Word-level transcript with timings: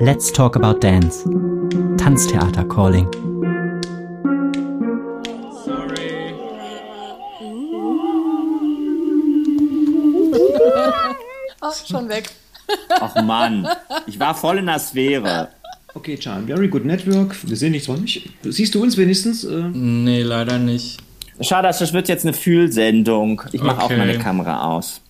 Let's 0.00 0.32
talk 0.32 0.56
about 0.56 0.80
dance. 0.80 1.24
Tanztheater 1.98 2.64
Calling. 2.66 3.06
Sorry. 5.62 6.34
Ach, 11.60 11.86
schon 11.86 12.08
weg. 12.08 12.30
Ach 12.88 13.22
Mann, 13.22 13.68
ich 14.06 14.18
war 14.18 14.34
voll 14.34 14.58
in 14.58 14.66
der 14.66 14.78
Sphäre. 14.78 15.48
Okay, 15.94 16.16
Chan, 16.16 16.46
very 16.46 16.68
good 16.68 16.86
network. 16.86 17.36
Wir 17.46 17.56
sehen 17.58 17.74
dich 17.74 17.84
zwar 17.84 17.98
nicht. 17.98 18.30
Siehst 18.44 18.74
du 18.74 18.82
uns 18.82 18.96
wenigstens? 18.96 19.44
Äh, 19.44 19.64
Nee, 19.74 20.22
leider 20.22 20.58
nicht. 20.58 20.98
Schade, 21.42 21.68
das 21.68 21.92
wird 21.92 22.08
jetzt 22.08 22.24
eine 22.24 22.32
Fühlsendung. 22.32 23.42
Ich 23.52 23.62
mache 23.62 23.84
Okay. 23.84 23.94
auch 23.94 23.98
meine 23.98 24.18
Kamera 24.18 24.62
aus. 24.76 25.00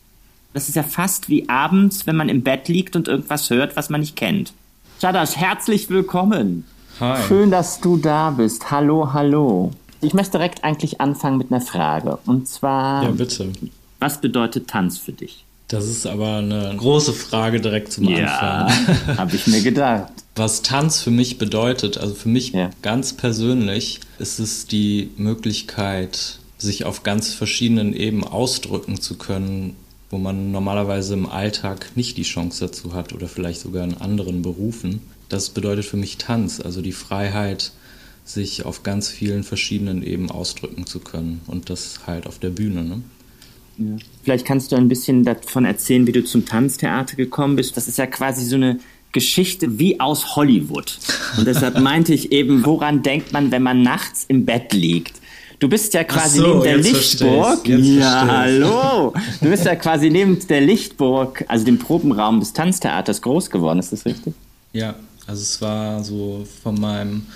Das 0.52 0.68
ist 0.68 0.74
ja 0.74 0.82
fast 0.82 1.28
wie 1.28 1.48
abends, 1.48 2.06
wenn 2.06 2.16
man 2.16 2.28
im 2.28 2.42
Bett 2.42 2.68
liegt 2.68 2.96
und 2.96 3.08
irgendwas 3.08 3.50
hört, 3.50 3.76
was 3.76 3.88
man 3.90 4.00
nicht 4.00 4.16
kennt. 4.16 4.52
Shadas, 5.00 5.36
herzlich 5.36 5.88
willkommen. 5.90 6.64
Hi. 6.98 7.22
Schön, 7.28 7.50
dass 7.50 7.80
du 7.80 7.96
da 7.96 8.30
bist. 8.30 8.70
Hallo, 8.70 9.12
hallo. 9.12 9.70
Ich 10.02 10.12
möchte 10.12 10.32
direkt 10.32 10.64
eigentlich 10.64 11.00
anfangen 11.00 11.38
mit 11.38 11.52
einer 11.52 11.60
Frage. 11.60 12.18
Und 12.26 12.48
zwar, 12.48 13.04
Ja, 13.04 13.10
bitte. 13.10 13.52
was 14.00 14.20
bedeutet 14.20 14.68
Tanz 14.68 14.98
für 14.98 15.12
dich? 15.12 15.44
Das 15.68 15.86
ist 15.86 16.04
aber 16.04 16.38
eine 16.38 16.74
große 16.76 17.12
Frage 17.12 17.60
direkt 17.60 17.92
zum 17.92 18.08
Anfang. 18.08 18.68
habe 19.18 19.36
ich 19.36 19.46
mir 19.46 19.62
gedacht. 19.62 20.12
Was 20.34 20.62
Tanz 20.62 21.00
für 21.00 21.12
mich 21.12 21.38
bedeutet, 21.38 21.96
also 21.96 22.14
für 22.14 22.28
mich 22.28 22.50
Ja. 22.52 22.70
ganz 22.82 23.12
persönlich, 23.12 24.00
ist 24.18 24.40
es 24.40 24.66
die 24.66 25.10
Möglichkeit, 25.16 26.38
sich 26.58 26.84
auf 26.84 27.04
ganz 27.04 27.32
verschiedenen 27.32 27.94
Ebenen 27.94 28.24
ausdrücken 28.24 29.00
zu 29.00 29.16
können, 29.16 29.76
wo 30.10 30.18
man 30.18 30.50
normalerweise 30.50 31.14
im 31.14 31.26
Alltag 31.26 31.92
nicht 31.94 32.16
die 32.16 32.24
Chance 32.24 32.66
dazu 32.66 32.94
hat 32.94 33.12
oder 33.12 33.28
vielleicht 33.28 33.60
sogar 33.60 33.84
in 33.84 33.94
anderen 33.94 34.42
Berufen. 34.42 35.00
Das 35.28 35.50
bedeutet 35.50 35.84
für 35.84 35.96
mich 35.96 36.18
Tanz, 36.18 36.60
also 36.60 36.82
die 36.82 36.92
Freiheit, 36.92 37.72
sich 38.24 38.64
auf 38.64 38.82
ganz 38.82 39.08
vielen 39.08 39.44
verschiedenen 39.44 40.02
Ebenen 40.02 40.30
ausdrücken 40.30 40.86
zu 40.86 41.00
können 41.00 41.40
und 41.46 41.70
das 41.70 42.00
halt 42.06 42.26
auf 42.26 42.38
der 42.38 42.50
Bühne. 42.50 42.84
Ne? 42.84 44.00
Vielleicht 44.22 44.44
kannst 44.44 44.72
du 44.72 44.76
ein 44.76 44.88
bisschen 44.88 45.24
davon 45.24 45.64
erzählen, 45.64 46.06
wie 46.06 46.12
du 46.12 46.24
zum 46.24 46.44
Tanztheater 46.44 47.16
gekommen 47.16 47.56
bist. 47.56 47.76
Das 47.76 47.88
ist 47.88 47.98
ja 47.98 48.06
quasi 48.06 48.44
so 48.44 48.56
eine 48.56 48.78
Geschichte 49.12 49.78
wie 49.78 49.98
aus 49.98 50.36
Hollywood. 50.36 50.98
Und 51.38 51.46
deshalb 51.46 51.80
meinte 51.80 52.12
ich 52.14 52.30
eben, 52.30 52.64
woran 52.64 53.02
denkt 53.02 53.32
man, 53.32 53.50
wenn 53.50 53.62
man 53.62 53.82
nachts 53.82 54.24
im 54.28 54.44
Bett 54.44 54.72
liegt? 54.72 55.19
Du 55.60 55.68
bist 55.68 55.92
ja 55.94 56.04
quasi 56.04 56.38
so, 56.38 56.46
neben 56.46 56.62
der 56.62 56.76
Lichtburg. 56.78 57.68
ja, 57.68 58.26
hallo. 58.26 59.12
Du 59.42 59.50
bist 59.50 59.66
ja 59.66 59.76
quasi 59.76 60.08
neben 60.10 60.38
der 60.48 60.62
Lichtburg, 60.62 61.44
also 61.48 61.64
dem 61.66 61.78
Probenraum 61.78 62.40
des 62.40 62.54
Tanztheaters 62.54 63.20
groß 63.20 63.50
geworden. 63.50 63.78
Ist 63.78 63.92
das 63.92 64.06
richtig? 64.06 64.32
Ja, 64.72 64.94
also 65.26 65.42
es 65.42 65.60
war 65.60 66.02
so 66.02 66.46
von 66.62 66.80
meinem 66.80 67.26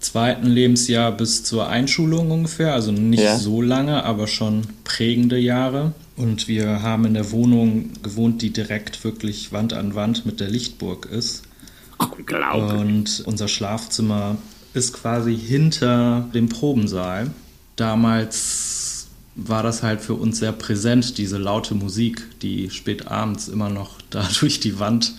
zweiten 0.00 0.46
Lebensjahr 0.48 1.12
bis 1.12 1.44
zur 1.44 1.66
Einschulung 1.68 2.30
ungefähr, 2.30 2.74
also 2.74 2.92
nicht 2.92 3.22
Ja. 3.22 3.38
so 3.38 3.62
lange, 3.62 4.04
aber 4.04 4.26
schon 4.26 4.62
prägende 4.84 5.38
Jahre. 5.38 5.92
Und 6.18 6.48
wir 6.48 6.82
haben 6.82 7.06
in 7.06 7.14
der 7.14 7.32
Wohnung 7.32 7.90
gewohnt, 8.02 8.42
die 8.42 8.50
direkt 8.50 9.02
wirklich 9.02 9.50
Wand 9.52 9.72
an 9.72 9.94
Wand 9.94 10.26
mit 10.26 10.40
der 10.40 10.48
Lichtburg 10.50 11.06
ist. 11.06 11.42
Unglaublich. 11.98 12.80
Und 12.80 13.22
unser 13.26 13.48
Schlafzimmer 13.48 14.36
ist 14.74 14.92
quasi 14.92 15.34
hinter 15.34 16.28
dem 16.34 16.50
Probensaal. 16.50 17.30
Damals 17.76 19.08
war 19.36 19.62
das 19.62 19.82
halt 19.82 20.00
für 20.00 20.14
uns 20.14 20.38
sehr 20.38 20.52
präsent, 20.52 21.18
diese 21.18 21.36
laute 21.36 21.74
Musik, 21.74 22.26
die 22.40 22.70
spät 22.70 23.08
abends 23.08 23.48
immer 23.48 23.68
noch 23.68 24.00
da 24.10 24.26
durch 24.40 24.60
die 24.60 24.78
Wand 24.78 25.12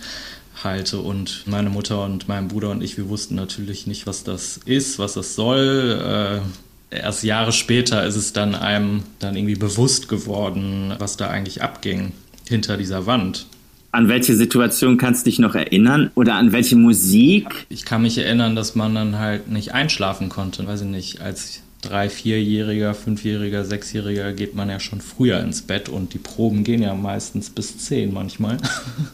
halte. 0.62 0.98
Und 0.98 1.44
meine 1.46 1.70
Mutter 1.70 2.04
und 2.04 2.28
mein 2.28 2.48
Bruder 2.48 2.70
und 2.70 2.82
ich, 2.82 2.96
wir 2.96 3.08
wussten 3.08 3.36
natürlich 3.36 3.86
nicht, 3.86 4.06
was 4.06 4.24
das 4.24 4.58
ist, 4.64 4.98
was 4.98 5.14
das 5.14 5.34
soll. 5.34 6.42
Äh, 6.90 6.96
erst 6.96 7.22
Jahre 7.22 7.52
später 7.52 8.04
ist 8.04 8.16
es 8.16 8.32
dann 8.32 8.54
einem 8.54 9.02
dann 9.18 9.36
irgendwie 9.36 9.56
bewusst 9.56 10.08
geworden, 10.08 10.94
was 10.98 11.16
da 11.16 11.28
eigentlich 11.28 11.62
abging 11.62 12.12
hinter 12.48 12.76
dieser 12.76 13.06
Wand. 13.06 13.46
An 13.90 14.08
welche 14.08 14.36
Situation 14.36 14.98
kannst 14.98 15.24
du 15.24 15.30
dich 15.30 15.38
noch 15.38 15.54
erinnern? 15.54 16.10
Oder 16.14 16.34
an 16.34 16.52
welche 16.52 16.76
Musik? 16.76 17.66
Ich 17.70 17.84
kann 17.84 18.02
mich 18.02 18.18
erinnern, 18.18 18.54
dass 18.54 18.74
man 18.74 18.94
dann 18.94 19.18
halt 19.18 19.48
nicht 19.48 19.72
einschlafen 19.72 20.28
konnte. 20.28 20.66
Weiß 20.66 20.82
ich 20.82 20.88
nicht, 20.88 21.20
als 21.20 21.62
drei, 21.82 22.08
vierjähriger, 22.08 22.94
fünfjähriger, 22.94 23.64
sechsjähriger 23.64 24.32
geht 24.32 24.54
man 24.54 24.68
ja 24.68 24.80
schon 24.80 25.00
früher 25.00 25.40
ins 25.40 25.62
Bett 25.62 25.88
und 25.88 26.14
die 26.14 26.18
Proben 26.18 26.64
gehen 26.64 26.82
ja 26.82 26.94
meistens 26.94 27.50
bis 27.50 27.78
zehn 27.78 28.12
manchmal. 28.12 28.58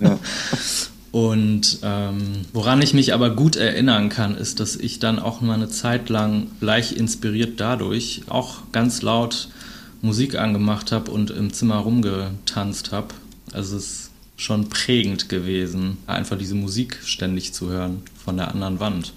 Und 1.15 1.79
ähm, 1.85 2.41
woran 2.53 2.83
ich 2.83 2.93
mich 2.93 3.15
aber 3.15 3.31
gut 3.31 3.55
erinnern 3.55 4.09
kann, 4.09 4.37
ist, 4.37 4.59
dass 4.59 4.75
ich 4.75 4.99
dann 4.99 5.21
auch 5.21 5.41
mal 5.41 5.55
eine 5.55 5.69
Zeit 5.69 6.09
lang 6.09 6.49
gleich 6.59 6.97
inspiriert 6.97 7.61
dadurch 7.61 8.23
auch 8.29 8.63
ganz 8.73 9.01
laut 9.01 9.49
Musik 10.03 10.35
angemacht 10.35 10.91
habe 10.91 11.13
und 11.13 11.31
im 11.31 11.53
Zimmer 11.53 11.77
rumgetanzt 11.77 12.91
habe. 12.91 13.15
Also 13.53 13.77
es 13.77 13.85
ist 13.85 14.11
schon 14.37 14.69
prägend 14.69 15.29
gewesen, 15.29 15.99
einfach 16.09 16.37
diese 16.37 16.57
Musik 16.57 16.99
ständig 17.05 17.55
zu 17.55 17.71
hören 17.71 18.03
von 18.25 18.37
der 18.37 18.49
anderen 18.49 18.81
Wand. 18.81 19.13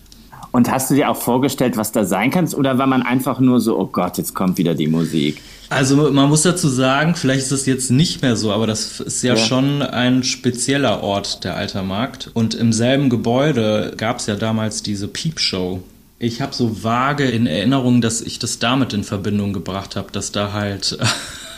Und 0.52 0.72
hast 0.72 0.90
du 0.90 0.96
dir 0.96 1.10
auch 1.10 1.18
vorgestellt, 1.18 1.78
was 1.78 1.92
da 1.92 2.06
sein 2.06 2.32
kannst? 2.32 2.56
Oder 2.56 2.78
war 2.78 2.88
man 2.88 3.04
einfach 3.04 3.40
nur 3.40 3.60
so, 3.60 3.78
oh 3.78 3.86
Gott, 3.86 4.18
jetzt 4.18 4.34
kommt 4.34 4.58
wieder 4.58 4.74
die 4.76 4.88
Musik? 4.88 5.42
Also 5.70 6.12
man 6.12 6.30
muss 6.30 6.44
dazu 6.44 6.70
sagen, 6.70 7.14
vielleicht 7.16 7.42
ist 7.44 7.52
das 7.52 7.66
jetzt 7.66 7.92
nicht 7.92 8.22
mehr 8.22 8.38
so, 8.38 8.54
aber 8.54 8.66
das 8.68 9.02
ist 9.02 9.22
ja, 9.24 9.34
Ja. 9.36 9.40
schon 9.40 9.82
ein 9.82 10.24
spezieller 10.24 11.04
Ort, 11.04 11.44
der 11.44 11.58
Altermarkt. 11.58 12.32
Und 12.34 12.56
im 12.56 12.72
selben 12.72 13.10
Gebäude 13.10 13.94
gab 13.98 14.20
es 14.20 14.28
ja 14.28 14.36
damals 14.36 14.82
diese 14.82 15.08
Piepshow. 15.10 15.84
Ich 16.20 16.42
habe 16.42 16.54
so 16.54 16.84
vage 16.84 17.26
in 17.30 17.46
Erinnerung, 17.46 18.02
dass 18.02 18.22
ich 18.22 18.40
das 18.40 18.60
damit 18.60 18.94
in 18.94 19.04
Verbindung 19.04 19.52
gebracht 19.54 19.96
habe, 19.98 20.12
dass 20.12 20.32
da 20.32 20.54
halt 20.54 20.98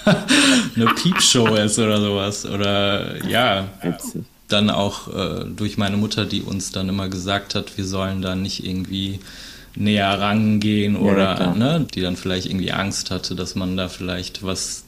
eine 0.75 0.85
Piepshow 0.95 1.55
ist 1.55 1.77
oder 1.79 2.01
sowas. 2.01 2.45
Oder 2.45 3.23
ja, 3.27 3.67
Witzig. 3.83 4.23
Dann 4.49 4.69
auch 4.69 5.07
äh, 5.13 5.45
durch 5.45 5.77
meine 5.77 5.97
Mutter, 5.97 6.25
die 6.25 6.41
uns 6.41 6.71
dann 6.71 6.89
immer 6.89 7.07
gesagt 7.09 7.55
hat, 7.55 7.77
wir 7.77 7.85
sollen 7.85 8.21
da 8.21 8.35
nicht 8.35 8.65
irgendwie 8.65 9.19
näher 9.75 10.19
rangehen 10.19 10.95
Ja, 10.95 10.99
oder 11.01 11.35
klar. 11.35 11.55
ne, 11.55 11.87
die 11.93 12.01
dann 12.01 12.15
vielleicht 12.15 12.47
irgendwie 12.47 12.71
Angst 12.71 13.11
hatte, 13.11 13.35
dass 13.35 13.55
man 13.55 13.77
da 13.77 13.87
vielleicht 13.87 14.43
was 14.43 14.83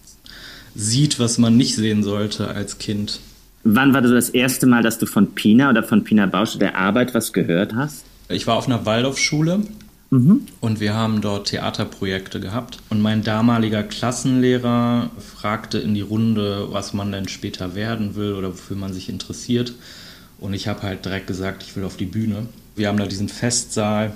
sieht, 0.75 1.19
was 1.19 1.37
man 1.37 1.57
nicht 1.57 1.75
sehen 1.75 2.03
sollte 2.03 2.47
als 2.49 2.77
Kind. 2.77 3.19
Wann 3.63 3.93
war 3.93 4.01
das 4.01 4.11
das 4.11 4.29
erste 4.29 4.65
Mal, 4.65 4.81
dass 4.81 4.97
du 4.97 5.05
von 5.05 5.33
Pina 5.33 5.69
oder 5.69 5.83
von 5.83 6.03
Pina 6.03 6.25
Bausch 6.25 6.57
der 6.57 6.75
Arbeit 6.77 7.13
was 7.13 7.31
gehört 7.31 7.75
hast? 7.75 8.03
Ich 8.29 8.47
war 8.47 8.55
auf 8.55 8.65
einer 8.67 8.85
Waldorfschule 8.85 9.61
und 10.59 10.81
wir 10.81 10.93
haben 10.93 11.21
dort 11.21 11.47
Theaterprojekte 11.47 12.41
gehabt. 12.41 12.79
Und 12.89 12.99
mein 12.99 13.23
damaliger 13.23 13.81
Klassenlehrer 13.81 15.09
fragte 15.19 15.79
in 15.79 15.93
die 15.93 16.01
Runde, 16.01 16.67
was 16.71 16.93
man 16.93 17.13
denn 17.13 17.29
später 17.29 17.75
werden 17.75 18.15
will 18.15 18.33
oder 18.33 18.49
wofür 18.49 18.75
man 18.75 18.93
sich 18.93 19.07
interessiert. 19.07 19.73
Und 20.37 20.53
ich 20.53 20.67
habe 20.67 20.81
halt 20.81 21.05
direkt 21.05 21.27
gesagt, 21.27 21.63
ich 21.63 21.77
will 21.77 21.85
auf 21.85 21.95
die 21.95 22.05
Bühne. 22.05 22.47
Wir 22.75 22.89
haben 22.89 22.97
da 22.97 23.05
diesen 23.05 23.29
Festsaal. 23.29 24.11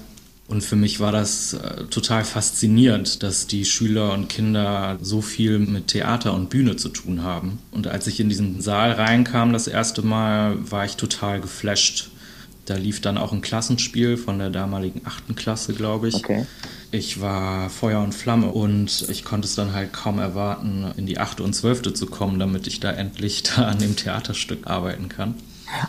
Und 0.47 0.63
für 0.63 0.75
mich 0.75 0.99
war 0.99 1.13
das 1.13 1.53
äh, 1.53 1.85
total 1.85 2.23
faszinierend, 2.25 3.23
dass 3.23 3.47
die 3.47 3.65
Schüler 3.65 4.13
und 4.13 4.27
Kinder 4.27 4.99
so 5.01 5.21
viel 5.21 5.59
mit 5.59 5.87
Theater 5.87 6.33
und 6.33 6.49
Bühne 6.49 6.75
zu 6.75 6.89
tun 6.89 7.23
haben. 7.23 7.59
Und 7.71 7.87
als 7.87 8.05
ich 8.07 8.19
in 8.19 8.29
diesen 8.29 8.61
Saal 8.61 8.91
reinkam 8.91 9.53
das 9.53 9.67
erste 9.67 10.01
Mal, 10.01 10.57
war 10.69 10.85
ich 10.85 10.97
total 10.97 11.39
geflasht. 11.39 12.09
Da 12.65 12.75
lief 12.75 12.99
dann 12.99 13.17
auch 13.17 13.31
ein 13.31 13.41
Klassenspiel 13.41 14.17
von 14.17 14.39
der 14.39 14.49
damaligen 14.49 15.01
achten 15.05 15.35
Klasse, 15.35 15.73
glaube 15.73 16.07
ich. 16.07 16.15
Okay. 16.15 16.45
Ich 16.91 17.21
war 17.21 17.69
Feuer 17.69 18.01
und 18.01 18.13
Flamme 18.13 18.47
und 18.47 19.05
ich 19.09 19.23
konnte 19.23 19.47
es 19.47 19.55
dann 19.55 19.73
halt 19.73 19.93
kaum 19.93 20.17
erwarten, 20.17 20.85
in 20.97 21.05
die 21.05 21.19
achte 21.19 21.43
und 21.43 21.53
zwölfte 21.53 21.93
zu 21.93 22.07
kommen, 22.07 22.39
damit 22.39 22.67
ich 22.67 22.79
da 22.79 22.91
endlich 22.91 23.43
da 23.55 23.67
an 23.67 23.79
dem 23.79 23.95
Theaterstück 23.95 24.65
arbeiten 24.65 25.09
kann. 25.09 25.35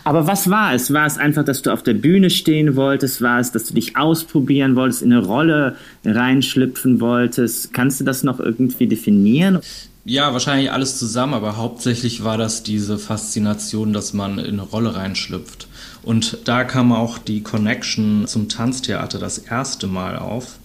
Aber 0.03 0.27
was 0.27 0.49
war 0.49 0.73
es? 0.73 0.91
War 0.91 1.05
es 1.05 1.17
einfach, 1.17 1.45
dass 1.45 1.61
du 1.61 1.71
auf 1.71 1.83
der 1.83 1.93
Bühne 1.93 2.29
stehen 2.29 2.75
wolltest? 2.75 3.21
War 3.21 3.39
es, 3.39 3.51
dass 3.51 3.65
du 3.65 3.73
dich 3.73 3.95
ausprobieren 3.95 4.75
wolltest, 4.75 5.01
in 5.01 5.13
eine 5.13 5.23
Rolle 5.23 5.75
reinschlüpfen 6.03 6.99
wolltest? 6.99 7.73
Kannst 7.73 7.99
du 7.99 8.03
das 8.03 8.23
noch 8.23 8.39
irgendwie 8.39 8.87
definieren? 8.87 9.59
Ja, 10.03 10.31
wahrscheinlich 10.33 10.71
alles 10.71 10.97
zusammen, 10.97 11.33
aber 11.33 11.57
hauptsächlich 11.57 12.23
war 12.23 12.37
das 12.37 12.63
diese 12.63 12.97
Faszination, 12.97 13.93
dass 13.93 14.13
man 14.13 14.39
in 14.39 14.53
eine 14.53 14.61
Rolle 14.61 14.95
reinschlüpft. 14.95 15.66
Und 16.07 16.37
da 16.45 16.63
kam 16.63 16.93
auch 16.93 17.17
die 17.17 17.43
Connection 17.43 18.27
zum 18.27 18.47
Tanztheater 18.47 19.19
das 19.19 19.39
erste 19.39 19.87
Mal 19.87 20.17
auf, 20.17 20.57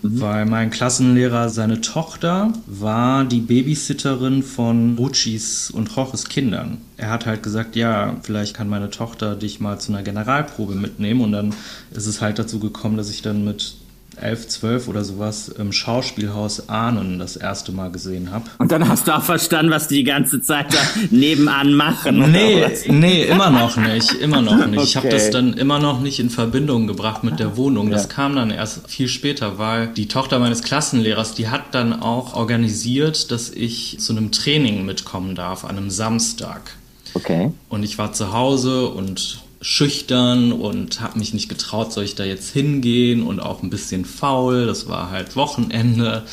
weil 0.00 0.46
mein 0.46 0.70
Klassenlehrer, 0.70 1.50
seine 1.50 1.82
Tochter, 1.82 2.54
war 2.66 3.26
die 3.26 3.42
Babysitterin 3.42 4.42
von 4.42 4.96
Ruchis 4.96 5.70
und 5.70 5.94
Roches 5.94 6.30
Kindern. 6.30 6.78
Er 6.96 7.10
hat 7.10 7.26
halt 7.26 7.42
gesagt, 7.42 7.76
ja, 7.76 8.16
vielleicht 8.22 8.56
kann 8.56 8.70
meine 8.70 8.88
Tochter 8.88 9.36
dich 9.36 9.60
mal 9.60 9.78
zu 9.78 9.92
einer 9.92 10.02
Generalprobe 10.02 10.74
mitnehmen. 10.74 11.20
Und 11.20 11.32
dann 11.32 11.54
ist 11.90 12.06
es 12.06 12.22
halt 12.22 12.38
dazu 12.38 12.58
gekommen, 12.58 12.96
dass 12.96 13.10
ich 13.10 13.20
dann 13.20 13.44
mit 13.44 13.74
11, 14.22 14.48
12 14.48 14.88
oder 14.88 15.04
sowas 15.04 15.48
im 15.48 15.72
Schauspielhaus 15.72 16.68
Ahnen 16.68 17.18
das 17.18 17.36
erste 17.36 17.72
Mal 17.72 17.90
gesehen 17.90 18.30
habe. 18.30 18.46
Und 18.58 18.72
dann 18.72 18.88
hast 18.88 19.06
du 19.06 19.16
auch 19.16 19.22
verstanden, 19.22 19.70
was 19.70 19.88
die 19.88 19.98
die 19.98 20.04
ganze 20.04 20.40
Zeit 20.40 20.72
da 20.72 20.78
nebenan 21.10 21.72
machen. 21.72 22.30
Nee, 22.30 22.64
nee, 22.86 23.24
immer 23.24 23.50
noch 23.50 23.76
nicht, 23.76 24.12
immer 24.12 24.40
noch 24.42 24.64
nicht. 24.66 24.78
Okay. 24.78 24.84
Ich 24.84 24.96
habe 24.96 25.08
das 25.08 25.30
dann 25.30 25.54
immer 25.54 25.80
noch 25.80 26.00
nicht 26.00 26.20
in 26.20 26.30
Verbindung 26.30 26.86
gebracht 26.86 27.24
mit 27.24 27.40
der 27.40 27.56
Wohnung. 27.56 27.90
Das 27.90 28.04
ja. 28.04 28.08
kam 28.08 28.36
dann 28.36 28.50
erst 28.50 28.88
viel 28.88 29.08
später, 29.08 29.58
weil 29.58 29.88
die 29.88 30.06
Tochter 30.06 30.38
meines 30.38 30.62
Klassenlehrers, 30.62 31.34
die 31.34 31.48
hat 31.48 31.74
dann 31.74 32.00
auch 32.00 32.34
organisiert, 32.34 33.32
dass 33.32 33.50
ich 33.50 33.98
zu 33.98 34.12
einem 34.12 34.30
Training 34.30 34.86
mitkommen 34.86 35.34
darf 35.34 35.64
an 35.64 35.76
einem 35.76 35.90
Samstag. 35.90 36.76
Okay. 37.14 37.50
Und 37.68 37.82
ich 37.82 37.98
war 37.98 38.12
zu 38.12 38.32
Hause 38.32 38.86
und 38.86 39.40
schüchtern 39.60 40.52
und 40.52 41.00
habe 41.00 41.18
mich 41.18 41.34
nicht 41.34 41.48
getraut, 41.48 41.92
soll 41.92 42.04
ich 42.04 42.14
da 42.14 42.24
jetzt 42.24 42.50
hingehen 42.52 43.22
und 43.22 43.40
auch 43.40 43.62
ein 43.62 43.70
bisschen 43.70 44.04
faul. 44.04 44.66
Das 44.66 44.88
war 44.88 45.10
halt 45.10 45.36
Wochenende. 45.36 46.24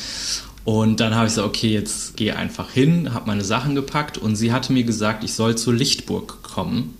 Und 0.64 1.00
dann 1.00 1.14
habe 1.14 1.26
ich 1.26 1.32
gesagt, 1.32 1.48
okay, 1.48 1.72
jetzt 1.72 2.16
gehe 2.16 2.36
einfach 2.36 2.70
hin, 2.70 3.14
habe 3.14 3.28
meine 3.28 3.44
Sachen 3.44 3.74
gepackt 3.74 4.18
und 4.18 4.34
sie 4.34 4.52
hatte 4.52 4.72
mir 4.72 4.82
gesagt, 4.82 5.22
ich 5.22 5.34
soll 5.34 5.56
zur 5.56 5.74
Lichtburg 5.74 6.42
kommen. 6.42 6.96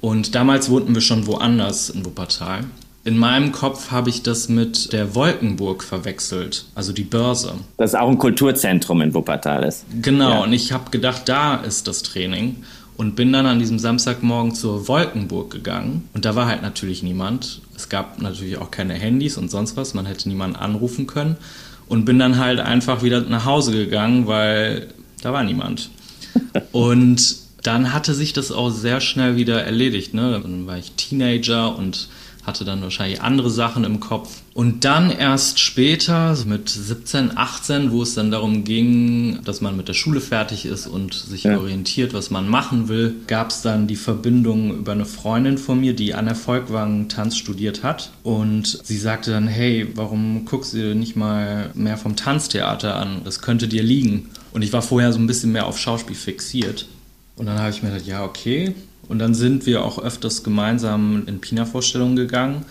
Und 0.00 0.34
damals 0.34 0.68
wohnten 0.70 0.92
wir 0.94 1.00
schon 1.00 1.26
woanders 1.26 1.88
in 1.88 2.04
Wuppertal. 2.04 2.64
In 3.04 3.16
meinem 3.16 3.52
Kopf 3.52 3.90
habe 3.90 4.10
ich 4.10 4.22
das 4.22 4.48
mit 4.48 4.92
der 4.92 5.14
Wolkenburg 5.14 5.84
verwechselt, 5.84 6.64
also 6.74 6.92
die 6.92 7.04
Börse. 7.04 7.54
Das 7.76 7.90
ist 7.90 7.96
auch 7.96 8.08
ein 8.08 8.18
Kulturzentrum 8.18 9.02
in 9.02 9.14
Wuppertal 9.14 9.62
ist. 9.62 9.84
Genau, 10.00 10.30
ja. 10.30 10.42
und 10.42 10.52
ich 10.52 10.72
habe 10.72 10.90
gedacht, 10.90 11.22
da 11.26 11.56
ist 11.56 11.86
das 11.86 12.02
Training 12.02 12.64
und 12.96 13.16
bin 13.16 13.32
dann 13.32 13.46
an 13.46 13.58
diesem 13.58 13.78
Samstagmorgen 13.78 14.54
zur 14.54 14.88
Wolkenburg 14.88 15.50
gegangen 15.50 16.08
und 16.14 16.24
da 16.24 16.36
war 16.36 16.46
halt 16.46 16.62
natürlich 16.62 17.02
niemand. 17.02 17.60
Es 17.76 17.88
gab 17.88 18.20
natürlich 18.20 18.58
auch 18.58 18.70
keine 18.70 18.94
Handys 18.94 19.36
und 19.36 19.50
sonst 19.50 19.76
was, 19.76 19.94
man 19.94 20.06
hätte 20.06 20.28
niemanden 20.28 20.56
anrufen 20.56 21.06
können 21.06 21.36
und 21.88 22.04
bin 22.04 22.18
dann 22.18 22.38
halt 22.38 22.60
einfach 22.60 23.02
wieder 23.02 23.20
nach 23.20 23.44
Hause 23.44 23.72
gegangen, 23.72 24.26
weil 24.26 24.88
da 25.22 25.32
war 25.32 25.42
niemand. 25.42 25.90
Und 26.72 27.36
dann 27.62 27.94
hatte 27.94 28.12
sich 28.12 28.32
das 28.32 28.52
auch 28.52 28.70
sehr 28.70 29.00
schnell 29.00 29.36
wieder 29.36 29.62
erledigt. 29.62 30.12
Ne? 30.12 30.40
Dann 30.42 30.66
war 30.66 30.76
ich 30.76 30.92
Teenager 30.92 31.76
und 31.76 32.08
hatte 32.46 32.64
dann 32.64 32.82
wahrscheinlich 32.82 33.22
andere 33.22 33.50
Sachen 33.50 33.84
im 33.84 34.00
Kopf. 34.00 34.42
Und 34.52 34.84
dann 34.84 35.10
erst 35.10 35.58
später, 35.58 36.36
mit 36.46 36.68
17, 36.68 37.36
18, 37.36 37.90
wo 37.90 38.02
es 38.02 38.14
dann 38.14 38.30
darum 38.30 38.64
ging, 38.64 39.40
dass 39.44 39.60
man 39.60 39.76
mit 39.76 39.88
der 39.88 39.94
Schule 39.94 40.20
fertig 40.20 40.66
ist 40.66 40.86
und 40.86 41.14
sich 41.14 41.44
ja. 41.44 41.58
orientiert, 41.58 42.14
was 42.14 42.30
man 42.30 42.48
machen 42.48 42.88
will, 42.88 43.16
gab 43.26 43.50
es 43.50 43.62
dann 43.62 43.86
die 43.86 43.96
Verbindung 43.96 44.76
über 44.76 44.92
eine 44.92 45.06
Freundin 45.06 45.58
von 45.58 45.80
mir, 45.80 45.94
die 45.94 46.14
an 46.14 46.26
der 46.26 46.36
Volkwang 46.36 47.08
Tanz 47.08 47.36
studiert 47.36 47.82
hat. 47.82 48.10
Und 48.22 48.80
sie 48.84 48.98
sagte 48.98 49.30
dann, 49.30 49.48
hey, 49.48 49.88
warum 49.94 50.44
guckst 50.44 50.74
du 50.74 50.94
nicht 50.94 51.16
mal 51.16 51.70
mehr 51.74 51.96
vom 51.96 52.14
Tanztheater 52.14 52.96
an? 52.96 53.22
Das 53.24 53.40
könnte 53.40 53.68
dir 53.68 53.82
liegen. 53.82 54.30
Und 54.52 54.62
ich 54.62 54.72
war 54.72 54.82
vorher 54.82 55.12
so 55.12 55.18
ein 55.18 55.26
bisschen 55.26 55.52
mehr 55.52 55.66
auf 55.66 55.78
Schauspiel 55.78 56.16
fixiert. 56.16 56.86
Und 57.36 57.46
dann 57.46 57.58
habe 57.58 57.70
ich 57.70 57.82
mir 57.82 57.90
gedacht, 57.90 58.06
ja, 58.06 58.24
okay, 58.24 58.74
und 59.08 59.18
dann 59.18 59.34
sind 59.34 59.66
wir 59.66 59.84
auch 59.84 59.98
öfters 59.98 60.42
gemeinsam 60.42 61.24
in 61.26 61.40
Pina-Vorstellungen 61.40 62.16
gegangen. 62.16 62.64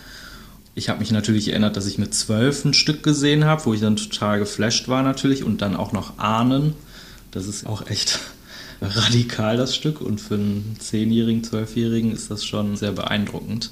Ich 0.74 0.88
habe 0.88 0.98
mich 0.98 1.12
natürlich 1.12 1.48
erinnert, 1.48 1.76
dass 1.76 1.86
ich 1.86 1.98
mit 1.98 2.14
zwölf 2.14 2.64
ein 2.64 2.74
Stück 2.74 3.02
gesehen 3.02 3.44
habe, 3.44 3.64
wo 3.64 3.74
ich 3.74 3.80
dann 3.80 3.96
total 3.96 4.40
geflasht 4.40 4.88
war 4.88 5.02
natürlich. 5.02 5.44
Und 5.44 5.62
dann 5.62 5.76
auch 5.76 5.92
noch 5.92 6.18
Ahnen. 6.18 6.74
Das 7.30 7.46
ist 7.46 7.66
auch 7.66 7.86
echt 7.86 8.18
radikal, 8.80 9.56
das 9.56 9.76
Stück. 9.76 10.00
Und 10.00 10.20
für 10.20 10.34
einen 10.34 10.76
zehnjährigen, 10.80 11.44
zwölfjährigen 11.44 12.12
ist 12.12 12.30
das 12.30 12.44
schon 12.44 12.76
sehr 12.76 12.92
beeindruckend. 12.92 13.70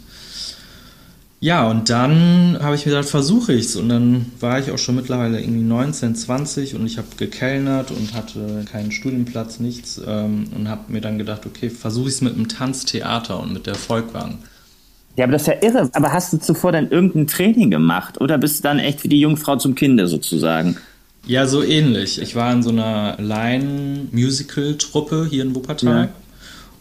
Ja, 1.42 1.68
und 1.68 1.90
dann 1.90 2.56
habe 2.62 2.76
ich 2.76 2.86
mir 2.86 2.92
gedacht, 2.92 3.08
versuche 3.08 3.52
ich 3.52 3.64
es. 3.64 3.74
Und 3.74 3.88
dann 3.88 4.26
war 4.38 4.60
ich 4.60 4.70
auch 4.70 4.78
schon 4.78 4.94
mittlerweile 4.94 5.40
irgendwie 5.40 5.64
19, 5.64 6.14
20 6.14 6.76
und 6.76 6.86
ich 6.86 6.98
habe 6.98 7.08
gekellnert 7.16 7.90
und 7.90 8.14
hatte 8.14 8.64
keinen 8.70 8.92
Studienplatz, 8.92 9.58
nichts. 9.58 10.00
Ähm, 10.06 10.44
und 10.56 10.68
habe 10.68 10.92
mir 10.92 11.00
dann 11.00 11.18
gedacht, 11.18 11.44
okay, 11.44 11.68
versuche 11.68 12.08
ich 12.08 12.14
es 12.14 12.20
mit 12.20 12.36
einem 12.36 12.46
Tanztheater 12.46 13.40
und 13.40 13.52
mit 13.52 13.66
der 13.66 13.74
Volkwang. 13.74 14.38
Ja, 15.16 15.24
aber 15.24 15.32
das 15.32 15.42
ist 15.42 15.48
ja 15.48 15.54
irre. 15.62 15.90
Aber 15.94 16.12
hast 16.12 16.32
du 16.32 16.38
zuvor 16.38 16.70
dann 16.70 16.92
irgendein 16.92 17.26
Training 17.26 17.72
gemacht 17.72 18.20
oder 18.20 18.38
bist 18.38 18.60
du 18.60 18.62
dann 18.62 18.78
echt 18.78 19.02
wie 19.02 19.08
die 19.08 19.18
Jungfrau 19.18 19.56
zum 19.56 19.74
Kinder 19.74 20.06
sozusagen? 20.06 20.76
Ja, 21.26 21.46
so 21.46 21.64
ähnlich. 21.64 22.22
Ich 22.22 22.36
war 22.36 22.52
in 22.52 22.62
so 22.62 22.70
einer 22.70 23.16
Line-Musical-Truppe 23.18 25.26
hier 25.28 25.42
in 25.42 25.56
Wuppertal. 25.56 26.04
Ja. 26.04 26.08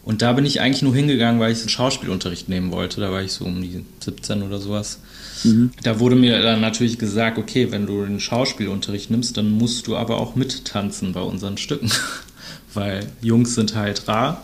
Und 0.04 0.20
da 0.20 0.32
bin 0.32 0.44
ich 0.44 0.60
eigentlich 0.60 0.82
nur 0.82 0.94
hingegangen, 0.94 1.40
weil 1.40 1.52
ich 1.52 1.60
einen 1.60 1.68
Schauspielunterricht 1.68 2.48
nehmen 2.48 2.72
wollte. 2.72 3.00
Da 3.00 3.12
war 3.12 3.22
ich 3.22 3.32
so 3.32 3.44
um 3.44 3.62
die 3.62 3.84
17 4.00 4.42
oder 4.42 4.58
sowas. 4.58 4.98
Mhm. 5.44 5.70
Da 5.82 6.00
wurde 6.00 6.16
mir 6.16 6.42
dann 6.42 6.60
natürlich 6.60 6.98
gesagt, 6.98 7.38
okay, 7.38 7.70
wenn 7.70 7.86
du 7.86 8.04
den 8.04 8.18
Schauspielunterricht 8.18 9.10
nimmst, 9.10 9.36
dann 9.36 9.50
musst 9.50 9.86
du 9.86 9.96
aber 9.96 10.18
auch 10.18 10.34
mittanzen 10.34 11.12
bei 11.12 11.20
unseren 11.20 11.56
Stücken. 11.56 11.90
weil 12.74 13.06
Jungs 13.20 13.54
sind 13.54 13.74
halt 13.74 14.08
rar. 14.08 14.42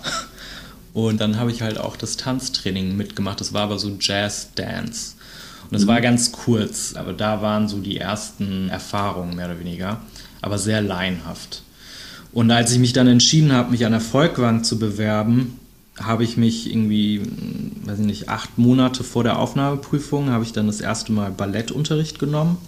Und 0.93 1.21
dann 1.21 1.39
habe 1.39 1.51
ich 1.51 1.63
halt 1.63 1.79
auch 1.79 1.97
das 1.97 2.17
Tanztraining 2.17 2.97
mitgemacht. 2.97 3.41
Das 3.41 3.53
war 3.53 3.63
aber 3.63 3.79
so 3.79 3.97
Jazz-Dance. 4.01 5.15
Und 5.65 5.73
das 5.73 5.83
mhm. 5.83 5.89
war 5.89 6.01
ganz 6.01 6.33
kurz, 6.33 6.95
aber 6.95 7.13
da 7.13 7.43
waren 7.43 7.69
so 7.69 7.79
die 7.79 7.99
ersten 7.99 8.69
Erfahrungen 8.69 9.37
mehr 9.37 9.47
oder 9.47 9.61
weniger. 9.61 10.01
Aber 10.41 10.59
sehr 10.59 10.81
laienhaft. 10.83 11.63
Und 12.33 12.51
als 12.51 12.73
ich 12.73 12.79
mich 12.79 12.93
dann 12.93 13.07
entschieden 13.07 13.53
habe, 13.53 13.71
mich 13.71 13.87
an 13.87 13.93
der 13.93 14.01
Volkwang 14.01 14.65
zu 14.65 14.79
bewerben, 14.79 15.59
habe 16.01 16.25
ich 16.25 16.37
mich 16.37 16.71
irgendwie, 16.71 17.23
weiß 17.85 17.99
ich 17.99 18.07
nicht, 18.07 18.29
acht 18.29 18.59
Monate 18.59 19.03
vor 19.03 19.25
der 19.25 19.39
Aufnahmeprüfung, 19.39 20.31
habe 20.31 20.45
ich 20.45 20.53
dann 20.53 20.67
das 20.67 20.81
erste 20.81 21.13
Mal 21.13 21.31
Ballettunterricht 21.31 22.19
genommen. 22.19 22.59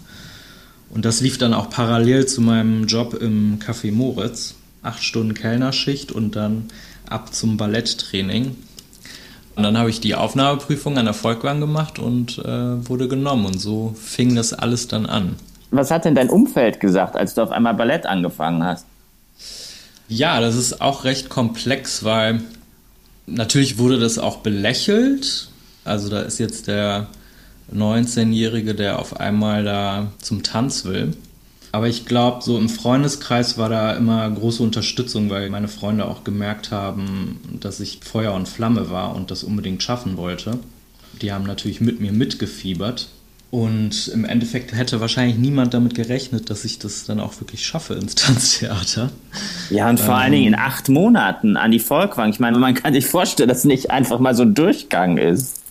Und 0.89 1.05
das 1.05 1.21
lief 1.21 1.37
dann 1.37 1.53
auch 1.53 1.69
parallel 1.69 2.25
zu 2.25 2.41
meinem 2.41 2.85
Job 2.85 3.13
im 3.13 3.59
Café 3.59 3.91
Moritz. 3.91 4.55
Acht 4.83 5.03
Stunden 5.03 5.35
Kellnerschicht 5.35 6.11
und 6.11 6.35
dann 6.35 6.65
ab 7.07 7.33
zum 7.33 7.55
Balletttraining. 7.55 8.55
Und 9.55 9.63
dann 9.63 9.77
habe 9.77 9.89
ich 9.89 9.99
die 9.99 10.15
Aufnahmeprüfung 10.15 10.97
an 10.97 11.05
der 11.05 11.13
Volkwang 11.13 11.59
gemacht 11.59 11.99
und 11.99 12.39
äh, 12.39 12.89
wurde 12.89 13.07
genommen. 13.07 13.45
Und 13.45 13.59
so 13.59 13.93
fing 14.01 14.35
das 14.35 14.53
alles 14.53 14.87
dann 14.87 15.05
an. 15.05 15.35
Was 15.69 15.91
hat 15.91 16.05
denn 16.05 16.15
dein 16.15 16.29
Umfeld 16.29 16.79
gesagt, 16.79 17.15
als 17.15 17.35
du 17.35 17.43
auf 17.43 17.51
einmal 17.51 17.75
Ballett 17.75 18.05
angefangen 18.05 18.63
hast? 18.63 18.85
Ja, 20.07 20.39
das 20.41 20.55
ist 20.55 20.81
auch 20.81 21.03
recht 21.03 21.29
komplex, 21.29 22.03
weil 22.03 22.41
natürlich 23.27 23.77
wurde 23.77 23.99
das 23.99 24.17
auch 24.17 24.37
belächelt. 24.37 25.49
Also 25.85 26.09
da 26.09 26.21
ist 26.21 26.39
jetzt 26.39 26.67
der 26.67 27.07
19-Jährige, 27.73 28.75
der 28.75 28.99
auf 28.99 29.19
einmal 29.19 29.63
da 29.63 30.11
zum 30.21 30.43
Tanz 30.43 30.85
will. 30.85 31.15
Aber 31.71 31.87
ich 31.87 32.05
glaube, 32.05 32.43
so 32.43 32.57
im 32.57 32.67
Freundeskreis 32.67 33.57
war 33.57 33.69
da 33.69 33.93
immer 33.93 34.29
große 34.29 34.61
Unterstützung, 34.61 35.29
weil 35.29 35.49
meine 35.49 35.69
Freunde 35.69 36.05
auch 36.05 36.25
gemerkt 36.25 36.71
haben, 36.71 37.39
dass 37.61 37.79
ich 37.79 37.99
Feuer 38.03 38.33
und 38.33 38.49
Flamme 38.49 38.89
war 38.89 39.15
und 39.15 39.31
das 39.31 39.43
unbedingt 39.43 39.81
schaffen 39.81 40.17
wollte. 40.17 40.59
Die 41.21 41.31
haben 41.31 41.45
natürlich 41.45 41.79
mit 41.79 42.01
mir 42.01 42.11
mitgefiebert. 42.11 43.07
Und 43.51 44.07
im 44.07 44.23
Endeffekt 44.23 44.73
hätte 44.73 45.01
wahrscheinlich 45.01 45.37
niemand 45.37 45.73
damit 45.73 45.93
gerechnet, 45.93 46.49
dass 46.49 46.63
ich 46.63 46.79
das 46.79 47.03
dann 47.03 47.19
auch 47.19 47.39
wirklich 47.41 47.65
schaffe 47.65 47.95
ins 47.95 48.15
Tanztheater. 48.15 49.11
Ja, 49.69 49.89
und 49.89 49.99
vor 49.99 50.15
ähm, 50.15 50.21
allen 50.21 50.31
Dingen 50.31 50.47
in 50.47 50.55
acht 50.55 50.87
Monaten 50.87 51.57
an 51.57 51.71
die 51.71 51.79
Volkwang. 51.79 52.29
Ich 52.29 52.39
meine, 52.39 52.57
man 52.57 52.73
kann 52.75 52.93
sich 52.93 53.05
vorstellen, 53.05 53.49
dass 53.49 53.59
es 53.59 53.65
nicht 53.65 53.91
einfach 53.91 54.19
mal 54.19 54.33
so 54.35 54.43
ein 54.43 54.53
Durchgang 54.53 55.17
ist. 55.17 55.61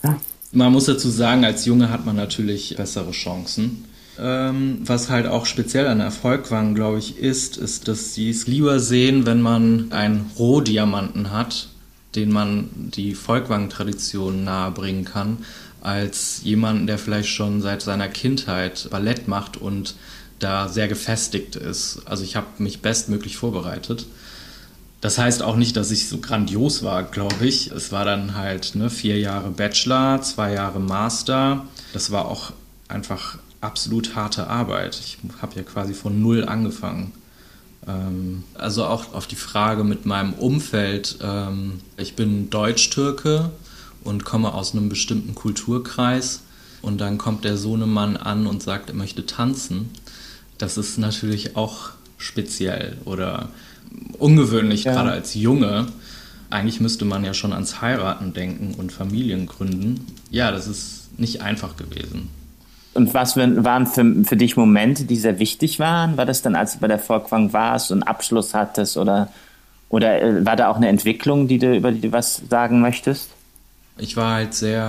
Man 0.53 0.73
muss 0.73 0.85
dazu 0.85 1.09
sagen, 1.09 1.45
als 1.45 1.65
Junge 1.65 1.91
hat 1.91 2.05
man 2.05 2.17
natürlich 2.17 2.75
bessere 2.77 3.13
Chancen. 3.13 3.85
Ähm, 4.19 4.81
was 4.85 5.09
halt 5.09 5.27
auch 5.27 5.47
speziell 5.47 5.87
an 5.87 6.01
der 6.01 6.11
Volkwang, 6.11 6.75
glaube 6.75 6.99
ich, 6.99 7.19
ist, 7.19 7.57
ist, 7.57 7.89
dass 7.89 8.13
sie 8.13 8.29
es 8.29 8.47
lieber 8.47 8.79
sehen, 8.79 9.25
wenn 9.25 9.41
man 9.41 9.93
einen 9.93 10.31
Rohdiamanten 10.39 11.31
hat, 11.31 11.69
den 12.15 12.31
man 12.31 12.69
die 12.75 13.15
Volkwang-Tradition 13.15 14.45
nahebringen 14.45 15.05
kann, 15.05 15.39
als 15.81 16.41
jemanden, 16.45 16.87
der 16.87 16.99
vielleicht 16.99 17.31
schon 17.31 17.63
seit 17.63 17.83
seiner 17.83 18.09
Kindheit 18.09 18.89
Ballett 18.91 19.29
macht 19.29 19.57
und 19.57 19.95
da 20.39 20.69
sehr 20.69 20.89
gefestigt 20.89 21.57
ist. 21.57 22.03
Also 22.07 22.25
ich 22.25 22.37
habe 22.37 22.47
mich 22.59 22.81
bestmöglich 22.81 23.37
vorbereitet. 23.37 24.07
Das 25.01 25.17
heißt 25.17 25.43
auch 25.43 25.57
nicht, 25.57 25.77
dass 25.77 25.91
ich 25.91 26.09
so 26.09 26.19
grandios 26.19 26.83
war, 26.83 27.03
glaube 27.05 27.47
ich. 27.47 27.71
Es 27.71 27.91
war 27.91 28.05
dann 28.05 28.35
halt 28.35 28.75
ne, 28.75 28.91
vier 28.91 29.19
Jahre 29.19 29.51
Bachelor, 29.51 30.21
zwei 30.23 30.53
Jahre 30.53 30.79
Master. 30.81 31.65
Das 31.93 32.11
war 32.11 32.27
auch 32.27 32.53
einfach 32.89 33.39
absolut 33.61 34.15
harte 34.15 34.47
Arbeit. 34.49 35.01
Ich 35.01 35.19
habe 35.41 35.57
ja 35.57 35.63
quasi 35.63 35.95
von 35.95 36.21
null 36.21 36.45
angefangen. 36.45 37.13
Ähm, 37.87 38.45
also 38.55 38.85
auch 38.85 39.15
auf 39.15 39.27
die 39.27 39.37
Frage 39.37 39.85
mit 39.85 40.05
meinem 40.05 40.35
Umfeld. 40.35 41.19
Ähm, 41.23 41.81
ich 41.97 42.15
bin 42.15 42.51
Deutsch-Türke 42.51 43.51
und 44.05 44.25
komme 44.25 44.55
aus 44.55 44.73
einem 44.73 44.89
bestimmten 44.89 45.35
Kulturkreis 45.35 46.43
und 46.83 47.01
dann 47.01 47.19
kommt 47.19 47.45
der 47.45 47.57
Sohnemann 47.57 48.17
an 48.17 48.47
und 48.47 48.63
sagt, 48.63 48.91
er 48.91 48.97
möchte 48.97 49.27
tanzen. 49.27 49.91
Das 50.59 50.79
ist 50.79 50.99
natürlich 50.99 51.57
auch 51.57 51.91
speziell 52.19 52.97
oder 53.05 53.49
ungewöhnlich, 54.19 54.85
ja. 54.85 54.93
gerade 54.93 55.11
als 55.11 55.35
Junge. 55.35 55.87
Eigentlich 56.51 56.81
müsste 56.81 57.05
man 57.05 57.25
ja 57.25 57.35
schon 57.35 57.53
ans 57.53 57.81
Heiraten 57.81 58.33
denken 58.33 58.75
und 58.77 58.93
Familien 58.93 59.47
gründen. 59.47 60.07
Ja, 60.31 60.51
das 60.51 60.67
ist 60.67 61.19
nicht 61.19 61.43
einfach 61.43 61.77
gewesen. 61.77 62.29
Und 62.93 63.15
was 63.15 63.37
waren 63.37 63.87
für, 63.87 64.25
für 64.25 64.37
dich 64.37 64.57
Momente, 64.57 65.05
die 65.05 65.17
sehr 65.17 65.39
wichtig 65.39 65.79
waren? 65.79 66.17
War 66.17 66.27
das 66.27 66.43
dann, 66.43 66.57
als 66.57 66.75
du 66.75 66.81
bei 66.81 66.89
der 66.89 66.99
Volkwang 66.99 67.53
warst 67.53 67.93
und 67.93 68.03
Abschluss 68.03 68.53
hattest 68.53 68.97
oder, 68.97 69.29
oder 69.89 70.21
äh, 70.21 70.45
war 70.45 70.57
da 70.57 70.69
auch 70.69 70.77
eine 70.77 70.89
Entwicklung, 70.89 71.47
die 71.47 71.59
du, 71.59 71.77
über 71.77 71.93
die 71.93 72.01
du 72.01 72.13
was 72.13 72.43
sagen 72.51 72.81
möchtest? 72.81 73.31
Ich 74.01 74.17
war 74.17 74.35
halt 74.35 74.55
sehr 74.55 74.83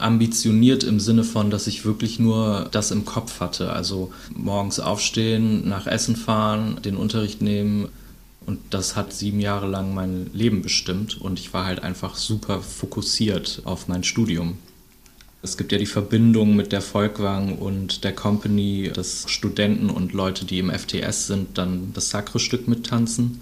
ambitioniert 0.00 0.82
im 0.82 0.98
Sinne 0.98 1.22
von, 1.22 1.48
dass 1.50 1.68
ich 1.68 1.84
wirklich 1.84 2.18
nur 2.18 2.68
das 2.72 2.90
im 2.90 3.04
Kopf 3.04 3.38
hatte. 3.40 3.72
Also 3.72 4.12
morgens 4.34 4.80
aufstehen, 4.80 5.68
nach 5.68 5.86
Essen 5.86 6.16
fahren, 6.16 6.80
den 6.84 6.96
Unterricht 6.96 7.40
nehmen. 7.40 7.88
Und 8.46 8.58
das 8.70 8.96
hat 8.96 9.12
sieben 9.12 9.40
Jahre 9.40 9.68
lang 9.68 9.94
mein 9.94 10.30
Leben 10.32 10.62
bestimmt. 10.62 11.20
Und 11.20 11.38
ich 11.38 11.54
war 11.54 11.66
halt 11.66 11.84
einfach 11.84 12.16
super 12.16 12.60
fokussiert 12.60 13.62
auf 13.64 13.86
mein 13.86 14.02
Studium. 14.02 14.58
Es 15.40 15.56
gibt 15.56 15.70
ja 15.70 15.78
die 15.78 15.86
Verbindung 15.86 16.56
mit 16.56 16.72
der 16.72 16.82
Volkwang 16.82 17.58
und 17.58 18.02
der 18.02 18.12
Company, 18.12 18.90
dass 18.92 19.30
Studenten 19.30 19.88
und 19.88 20.12
Leute, 20.12 20.44
die 20.44 20.58
im 20.58 20.70
FTS 20.70 21.28
sind, 21.28 21.58
dann 21.58 21.92
das 21.94 22.10
Sacre-Stück 22.10 22.66
mittanzen. 22.66 23.40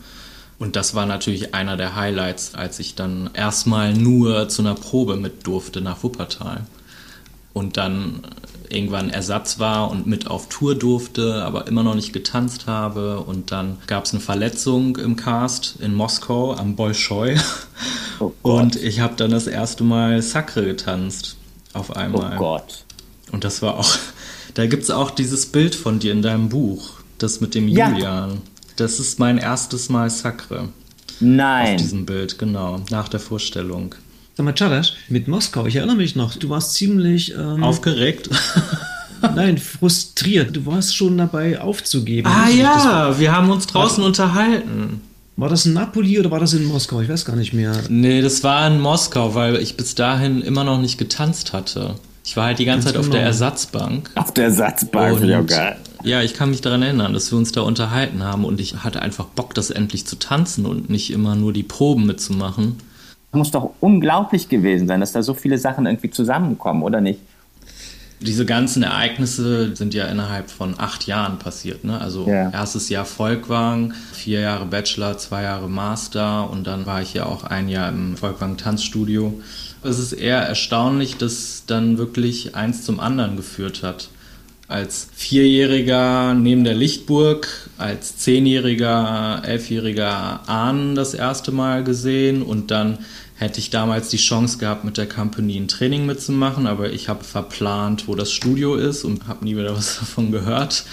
Und 0.58 0.76
das 0.76 0.94
war 0.94 1.06
natürlich 1.06 1.54
einer 1.54 1.76
der 1.76 1.96
Highlights, 1.96 2.54
als 2.54 2.78
ich 2.78 2.94
dann 2.94 3.30
erstmal 3.34 3.92
nur 3.92 4.48
zu 4.48 4.62
einer 4.62 4.74
Probe 4.74 5.16
mit 5.16 5.46
durfte 5.46 5.80
nach 5.80 6.02
Wuppertal. 6.02 6.62
Und 7.52 7.76
dann 7.76 8.22
irgendwann 8.68 9.10
Ersatz 9.10 9.58
war 9.58 9.90
und 9.90 10.06
mit 10.06 10.28
auf 10.28 10.48
Tour 10.48 10.74
durfte, 10.74 11.42
aber 11.44 11.66
immer 11.66 11.82
noch 11.82 11.94
nicht 11.94 12.12
getanzt 12.12 12.66
habe. 12.66 13.20
Und 13.20 13.52
dann 13.52 13.78
gab 13.86 14.04
es 14.04 14.12
eine 14.12 14.20
Verletzung 14.20 14.96
im 14.96 15.16
Cast 15.16 15.76
in 15.80 15.94
Moskau 15.94 16.54
am 16.54 16.76
Bolschoi. 16.76 17.36
Oh 18.18 18.32
und 18.40 18.76
ich 18.76 19.00
habe 19.00 19.14
dann 19.16 19.30
das 19.30 19.46
erste 19.46 19.84
Mal 19.84 20.22
Sacre 20.22 20.64
getanzt 20.64 21.36
auf 21.74 21.94
einmal. 21.94 22.36
Oh 22.36 22.38
Gott. 22.38 22.84
Und 23.30 23.44
das 23.44 23.60
war 23.60 23.78
auch, 23.78 23.94
da 24.54 24.66
gibt 24.66 24.84
es 24.84 24.90
auch 24.90 25.10
dieses 25.10 25.46
Bild 25.46 25.74
von 25.74 25.98
dir 25.98 26.12
in 26.12 26.22
deinem 26.22 26.48
Buch, 26.48 26.94
das 27.18 27.42
mit 27.42 27.54
dem 27.54 27.68
ja. 27.68 27.90
Julian. 27.90 28.40
Das 28.76 29.00
ist 29.00 29.18
mein 29.18 29.38
erstes 29.38 29.88
Mal 29.88 30.10
Sacre. 30.10 30.68
Nein. 31.20 31.76
Auf 31.76 31.82
diesem 31.82 32.04
Bild, 32.06 32.38
genau, 32.38 32.82
nach 32.90 33.08
der 33.08 33.20
Vorstellung. 33.20 33.94
Sag 34.34 34.44
mal, 34.44 34.52
Chadash, 34.52 34.92
mit 35.08 35.28
Moskau, 35.28 35.64
ich 35.64 35.76
erinnere 35.76 35.96
mich 35.96 36.14
noch, 36.14 36.34
du 36.36 36.50
warst 36.50 36.74
ziemlich... 36.74 37.34
Ähm, 37.34 37.64
Aufgeregt? 37.64 38.28
Nein, 39.34 39.56
frustriert. 39.56 40.54
Du 40.54 40.66
warst 40.66 40.94
schon 40.94 41.16
dabei 41.16 41.58
aufzugeben. 41.58 42.28
Ah 42.30 42.50
ja, 42.50 43.18
wir 43.18 43.32
haben 43.32 43.50
uns 43.50 43.66
draußen 43.66 44.02
war, 44.02 44.08
unterhalten. 44.08 45.00
War 45.36 45.48
das 45.48 45.64
in 45.64 45.72
Napoli 45.72 46.18
oder 46.18 46.30
war 46.30 46.40
das 46.40 46.52
in 46.52 46.64
Moskau? 46.66 47.00
Ich 47.00 47.08
weiß 47.08 47.24
gar 47.24 47.36
nicht 47.36 47.54
mehr. 47.54 47.72
Nee, 47.88 48.20
das 48.20 48.44
war 48.44 48.66
in 48.66 48.78
Moskau, 48.78 49.34
weil 49.34 49.56
ich 49.56 49.78
bis 49.78 49.94
dahin 49.94 50.42
immer 50.42 50.64
noch 50.64 50.78
nicht 50.78 50.98
getanzt 50.98 51.54
hatte. 51.54 51.94
Ich 52.24 52.36
war 52.36 52.46
halt 52.46 52.58
die 52.58 52.66
ganze 52.66 52.92
Ganz 52.92 52.94
Zeit 52.94 52.94
genau. 52.94 53.06
auf 53.06 53.10
der 53.10 53.20
genau. 53.20 53.28
Ersatzbank. 53.28 54.10
Auf 54.16 54.34
der 54.34 54.44
Ersatzbank, 54.44 55.18
finde 55.18 55.32
ich 55.32 55.38
auch 55.38 55.46
geil. 55.46 55.76
Ja, 56.06 56.22
ich 56.22 56.34
kann 56.34 56.50
mich 56.50 56.60
daran 56.60 56.82
erinnern, 56.82 57.12
dass 57.14 57.32
wir 57.32 57.36
uns 57.36 57.50
da 57.50 57.62
unterhalten 57.62 58.22
haben 58.22 58.44
und 58.44 58.60
ich 58.60 58.84
hatte 58.84 59.02
einfach 59.02 59.24
Bock, 59.24 59.54
das 59.54 59.70
endlich 59.70 60.06
zu 60.06 60.14
tanzen 60.14 60.64
und 60.64 60.88
nicht 60.88 61.12
immer 61.12 61.34
nur 61.34 61.52
die 61.52 61.64
Proben 61.64 62.06
mitzumachen. 62.06 62.76
Muss 63.32 63.50
doch 63.50 63.72
unglaublich 63.80 64.48
gewesen 64.48 64.86
sein, 64.86 65.00
dass 65.00 65.10
da 65.10 65.24
so 65.24 65.34
viele 65.34 65.58
Sachen 65.58 65.84
irgendwie 65.84 66.10
zusammenkommen, 66.10 66.84
oder 66.84 67.00
nicht? 67.00 67.18
Diese 68.20 68.46
ganzen 68.46 68.84
Ereignisse 68.84 69.74
sind 69.74 69.94
ja 69.94 70.06
innerhalb 70.06 70.48
von 70.48 70.78
acht 70.78 71.08
Jahren 71.08 71.40
passiert. 71.40 71.82
Ne? 71.82 72.00
Also 72.00 72.28
ja. 72.28 72.50
erstes 72.50 72.88
Jahr 72.88 73.04
Volkwang, 73.04 73.92
vier 74.12 74.38
Jahre 74.40 74.66
Bachelor, 74.66 75.18
zwei 75.18 75.42
Jahre 75.42 75.68
Master 75.68 76.48
und 76.48 76.68
dann 76.68 76.86
war 76.86 77.02
ich 77.02 77.14
ja 77.14 77.26
auch 77.26 77.42
ein 77.42 77.68
Jahr 77.68 77.88
im 77.88 78.16
Volkwang 78.16 78.56
Tanzstudio. 78.56 79.40
Es 79.82 79.98
ist 79.98 80.12
eher 80.12 80.38
erstaunlich, 80.38 81.16
dass 81.16 81.64
dann 81.66 81.98
wirklich 81.98 82.54
eins 82.54 82.84
zum 82.84 83.00
anderen 83.00 83.36
geführt 83.36 83.82
hat 83.82 84.08
als 84.68 85.08
Vierjähriger 85.14 86.34
neben 86.34 86.64
der 86.64 86.74
Lichtburg, 86.74 87.70
als 87.78 88.18
Zehnjähriger, 88.18 89.42
Elfjähriger 89.44 90.48
Ahnen 90.48 90.94
das 90.94 91.14
erste 91.14 91.52
Mal 91.52 91.84
gesehen 91.84 92.42
und 92.42 92.70
dann 92.70 92.98
hätte 93.36 93.60
ich 93.60 93.70
damals 93.70 94.08
die 94.08 94.16
Chance 94.16 94.58
gehabt, 94.58 94.84
mit 94.84 94.96
der 94.96 95.08
Company 95.08 95.56
ein 95.56 95.68
Training 95.68 96.06
mitzumachen, 96.06 96.66
aber 96.66 96.90
ich 96.90 97.08
habe 97.08 97.22
verplant, 97.22 98.08
wo 98.08 98.14
das 98.14 98.32
Studio 98.32 98.74
ist 98.74 99.04
und 99.04 99.28
habe 99.28 99.44
nie 99.44 99.56
wieder 99.56 99.76
was 99.76 99.98
davon 99.98 100.32
gehört. 100.32 100.84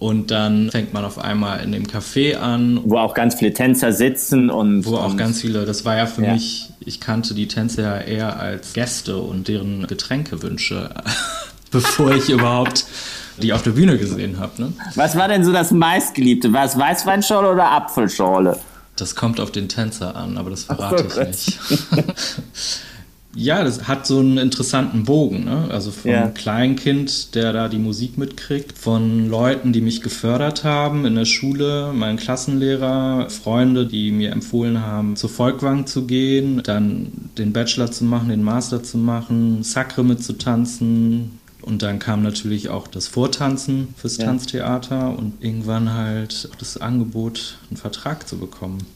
Und 0.00 0.30
dann 0.30 0.70
fängt 0.70 0.92
man 0.92 1.04
auf 1.04 1.18
einmal 1.18 1.62
in 1.62 1.72
dem 1.72 1.86
Café 1.86 2.36
an. 2.36 2.80
Wo 2.84 2.98
auch 2.98 3.14
ganz 3.14 3.36
viele 3.36 3.54
Tänzer 3.54 3.92
sitzen 3.92 4.50
und. 4.50 4.84
Wo 4.84 4.96
auch 4.96 5.16
ganz 5.16 5.40
viele, 5.40 5.64
das 5.64 5.84
war 5.84 5.96
ja 5.96 6.04
für 6.04 6.24
ja. 6.24 6.34
mich, 6.34 6.68
ich 6.80 7.00
kannte 7.00 7.32
die 7.32 7.48
Tänzer 7.48 7.82
ja 7.82 7.98
eher 7.98 8.40
als 8.40 8.74
Gäste 8.74 9.16
und 9.16 9.48
deren 9.48 9.86
Getränkewünsche 9.86 10.90
bevor 11.74 12.12
ich 12.12 12.30
überhaupt 12.30 12.86
die 13.42 13.52
auf 13.52 13.62
der 13.62 13.72
Bühne 13.72 13.98
gesehen 13.98 14.38
habe. 14.38 14.62
Ne? 14.62 14.72
Was 14.94 15.16
war 15.16 15.28
denn 15.28 15.44
so 15.44 15.52
das 15.52 15.70
meistgeliebte? 15.72 16.52
War 16.52 16.64
es 16.64 16.78
Weißweinschorle 16.78 17.50
oder 17.50 17.70
Apfelschorle? 17.70 18.58
Das 18.96 19.16
kommt 19.16 19.40
auf 19.40 19.50
den 19.50 19.68
Tänzer 19.68 20.14
an, 20.14 20.38
aber 20.38 20.50
das 20.50 20.64
verrate 20.64 21.04
ich 21.08 21.16
nicht. 21.26 21.58
ja, 23.34 23.64
das 23.64 23.88
hat 23.88 24.06
so 24.06 24.20
einen 24.20 24.38
interessanten 24.38 25.02
Bogen. 25.02 25.46
Ne? 25.46 25.66
Also 25.68 25.90
vom 25.90 26.12
ja. 26.12 26.28
Kleinkind, 26.28 27.34
der 27.34 27.52
da 27.52 27.68
die 27.68 27.78
Musik 27.78 28.18
mitkriegt, 28.18 28.78
von 28.78 29.28
Leuten, 29.28 29.72
die 29.72 29.80
mich 29.80 30.00
gefördert 30.00 30.62
haben 30.62 31.04
in 31.06 31.16
der 31.16 31.24
Schule, 31.24 31.92
meinen 31.92 32.18
Klassenlehrer, 32.18 33.28
Freunde, 33.30 33.86
die 33.86 34.12
mir 34.12 34.30
empfohlen 34.30 34.80
haben, 34.80 35.16
zur 35.16 35.30
Volkwang 35.30 35.88
zu 35.88 36.06
gehen, 36.06 36.62
dann 36.62 37.10
den 37.36 37.52
Bachelor 37.52 37.90
zu 37.90 38.04
machen, 38.04 38.28
den 38.28 38.44
Master 38.44 38.84
zu 38.84 38.96
machen, 38.96 39.64
Sacre 39.64 40.04
mitzutanzen, 40.04 41.40
und 41.64 41.82
dann 41.82 41.98
kam 41.98 42.22
natürlich 42.22 42.68
auch 42.68 42.86
das 42.86 43.08
Vortanzen 43.08 43.94
fürs 43.96 44.18
ja. 44.18 44.26
Tanztheater 44.26 45.16
und 45.16 45.42
irgendwann 45.42 45.94
halt 45.94 46.50
das 46.58 46.76
Angebot, 46.76 47.58
einen 47.70 47.78
Vertrag 47.78 48.28
zu 48.28 48.38
bekommen. 48.38 48.86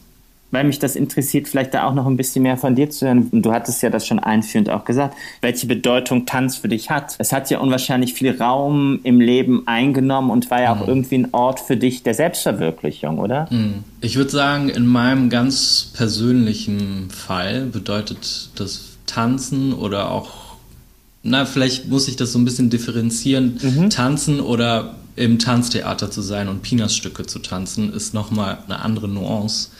Weil 0.50 0.64
mich 0.64 0.78
das 0.78 0.96
interessiert, 0.96 1.46
vielleicht 1.46 1.74
da 1.74 1.86
auch 1.86 1.94
noch 1.94 2.06
ein 2.06 2.16
bisschen 2.16 2.42
mehr 2.42 2.56
von 2.56 2.74
dir 2.74 2.88
zu 2.88 3.06
hören. 3.06 3.28
Du 3.32 3.52
hattest 3.52 3.82
ja 3.82 3.90
das 3.90 4.06
schon 4.06 4.18
einführend 4.18 4.70
auch 4.70 4.86
gesagt, 4.86 5.14
welche 5.42 5.66
Bedeutung 5.66 6.24
Tanz 6.24 6.56
für 6.56 6.68
dich 6.68 6.88
hat. 6.88 7.16
Es 7.18 7.32
hat 7.32 7.50
ja 7.50 7.58
unwahrscheinlich 7.58 8.14
viel 8.14 8.34
Raum 8.40 9.00
im 9.02 9.20
Leben 9.20 9.66
eingenommen 9.66 10.30
und 10.30 10.50
war 10.50 10.62
ja 10.62 10.72
auch 10.72 10.82
mhm. 10.82 10.88
irgendwie 10.88 11.18
ein 11.18 11.28
Ort 11.32 11.60
für 11.60 11.76
dich 11.76 12.02
der 12.02 12.14
Selbstverwirklichung, 12.14 13.18
oder? 13.18 13.46
Mhm. 13.50 13.84
Ich 14.00 14.16
würde 14.16 14.30
sagen, 14.30 14.70
in 14.70 14.86
meinem 14.86 15.28
ganz 15.28 15.92
persönlichen 15.94 17.10
Fall 17.10 17.66
bedeutet 17.66 18.50
das 18.56 18.96
Tanzen 19.04 19.74
oder 19.74 20.10
auch 20.10 20.47
na, 21.22 21.44
vielleicht 21.44 21.88
muss 21.88 22.08
ich 22.08 22.16
das 22.16 22.32
so 22.32 22.38
ein 22.38 22.44
bisschen 22.44 22.70
differenzieren. 22.70 23.58
Mhm. 23.60 23.90
Tanzen 23.90 24.40
oder 24.40 24.96
im 25.16 25.38
Tanztheater 25.38 26.10
zu 26.10 26.22
sein 26.22 26.48
und 26.48 26.62
Peanuts-Stücke 26.62 27.26
zu 27.26 27.40
tanzen, 27.40 27.92
ist 27.92 28.14
nochmal 28.14 28.58
eine 28.66 28.80
andere 28.80 29.08
Nuance. 29.08 29.70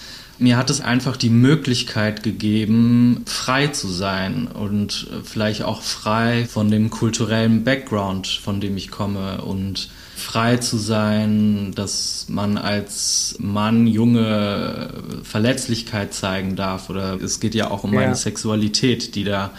Mir 0.40 0.56
hat 0.56 0.70
es 0.70 0.80
einfach 0.80 1.16
die 1.16 1.30
Möglichkeit 1.30 2.22
gegeben, 2.22 3.22
frei 3.26 3.68
zu 3.68 3.88
sein 3.88 4.46
und 4.46 5.08
vielleicht 5.24 5.62
auch 5.62 5.82
frei 5.82 6.46
von 6.48 6.70
dem 6.70 6.90
kulturellen 6.90 7.64
Background, 7.64 8.26
von 8.26 8.60
dem 8.60 8.76
ich 8.76 8.90
komme 8.90 9.40
und 9.42 9.90
frei 10.18 10.56
zu 10.58 10.76
sein, 10.76 11.72
dass 11.74 12.26
man 12.28 12.58
als 12.58 13.36
Mann 13.38 13.86
junge 13.86 14.90
Verletzlichkeit 15.22 16.12
zeigen 16.12 16.56
darf 16.56 16.90
oder 16.90 17.20
es 17.22 17.40
geht 17.40 17.54
ja 17.54 17.70
auch 17.70 17.84
um 17.84 17.94
ja. 17.94 18.00
meine 18.00 18.14
Sexualität, 18.14 19.14
die 19.14 19.24
da 19.24 19.52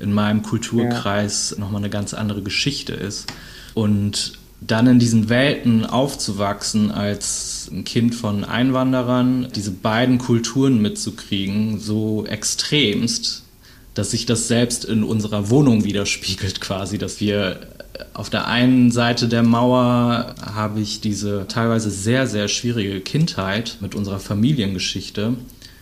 in 0.00 0.12
meinem 0.12 0.42
Kulturkreis 0.42 1.50
ja. 1.52 1.60
nochmal 1.60 1.80
eine 1.80 1.90
ganz 1.90 2.14
andere 2.14 2.42
Geschichte 2.42 2.92
ist. 2.92 3.32
Und 3.74 4.34
dann 4.60 4.86
in 4.86 4.98
diesen 4.98 5.28
Welten 5.28 5.86
aufzuwachsen 5.86 6.90
als 6.92 7.68
ein 7.72 7.84
Kind 7.84 8.14
von 8.14 8.44
Einwanderern, 8.44 9.48
diese 9.54 9.72
beiden 9.72 10.18
Kulturen 10.18 10.80
mitzukriegen, 10.80 11.80
so 11.80 12.24
extremst, 12.26 13.42
dass 13.94 14.12
sich 14.12 14.24
das 14.24 14.48
selbst 14.48 14.84
in 14.84 15.04
unserer 15.04 15.50
Wohnung 15.50 15.84
widerspiegelt 15.84 16.60
quasi, 16.60 16.98
dass 16.98 17.20
wir 17.20 17.71
auf 18.14 18.30
der 18.30 18.46
einen 18.46 18.90
Seite 18.90 19.28
der 19.28 19.42
Mauer 19.42 20.34
habe 20.40 20.80
ich 20.80 21.00
diese 21.00 21.46
teilweise 21.48 21.90
sehr, 21.90 22.26
sehr 22.26 22.48
schwierige 22.48 23.00
Kindheit 23.00 23.78
mit 23.80 23.94
unserer 23.94 24.18
Familiengeschichte. 24.18 25.34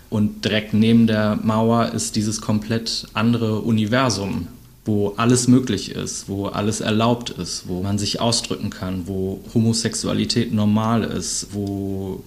Und 0.08 0.44
direkt 0.44 0.74
neben 0.74 1.06
der 1.06 1.38
Mauer 1.42 1.92
ist 1.92 2.16
dieses 2.16 2.40
komplett 2.40 3.06
andere 3.14 3.60
Universum, 3.60 4.48
wo 4.84 5.14
alles 5.16 5.46
möglich 5.46 5.92
ist, 5.92 6.28
wo 6.28 6.46
alles 6.46 6.80
erlaubt 6.80 7.30
ist, 7.30 7.68
wo 7.68 7.82
man 7.82 7.98
sich 7.98 8.20
ausdrücken 8.20 8.70
kann, 8.70 9.06
wo 9.06 9.40
Homosexualität 9.54 10.52
normal 10.52 11.04
ist, 11.04 11.48
wo 11.52 12.24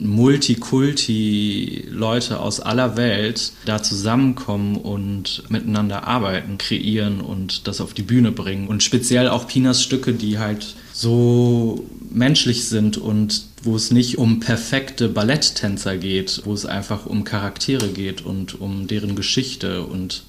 Multikulti 0.00 1.86
Leute 1.90 2.40
aus 2.40 2.60
aller 2.60 2.96
Welt 2.96 3.52
da 3.64 3.82
zusammenkommen 3.82 4.76
und 4.76 5.44
miteinander 5.48 6.06
arbeiten, 6.06 6.58
kreieren 6.58 7.20
und 7.20 7.68
das 7.68 7.80
auf 7.80 7.94
die 7.94 8.02
Bühne 8.02 8.32
bringen. 8.32 8.68
Und 8.68 8.82
speziell 8.82 9.28
auch 9.28 9.46
Pinas 9.46 9.82
Stücke, 9.82 10.12
die 10.12 10.38
halt 10.38 10.74
so 10.92 11.84
menschlich 12.10 12.68
sind 12.68 12.96
und 12.96 13.44
wo 13.62 13.76
es 13.76 13.90
nicht 13.90 14.18
um 14.18 14.40
perfekte 14.40 15.08
Balletttänzer 15.08 15.96
geht, 15.96 16.42
wo 16.44 16.52
es 16.52 16.66
einfach 16.66 17.06
um 17.06 17.24
Charaktere 17.24 17.88
geht 17.88 18.22
und 18.22 18.60
um 18.60 18.86
deren 18.86 19.16
Geschichte 19.16 19.82
und 19.84 20.24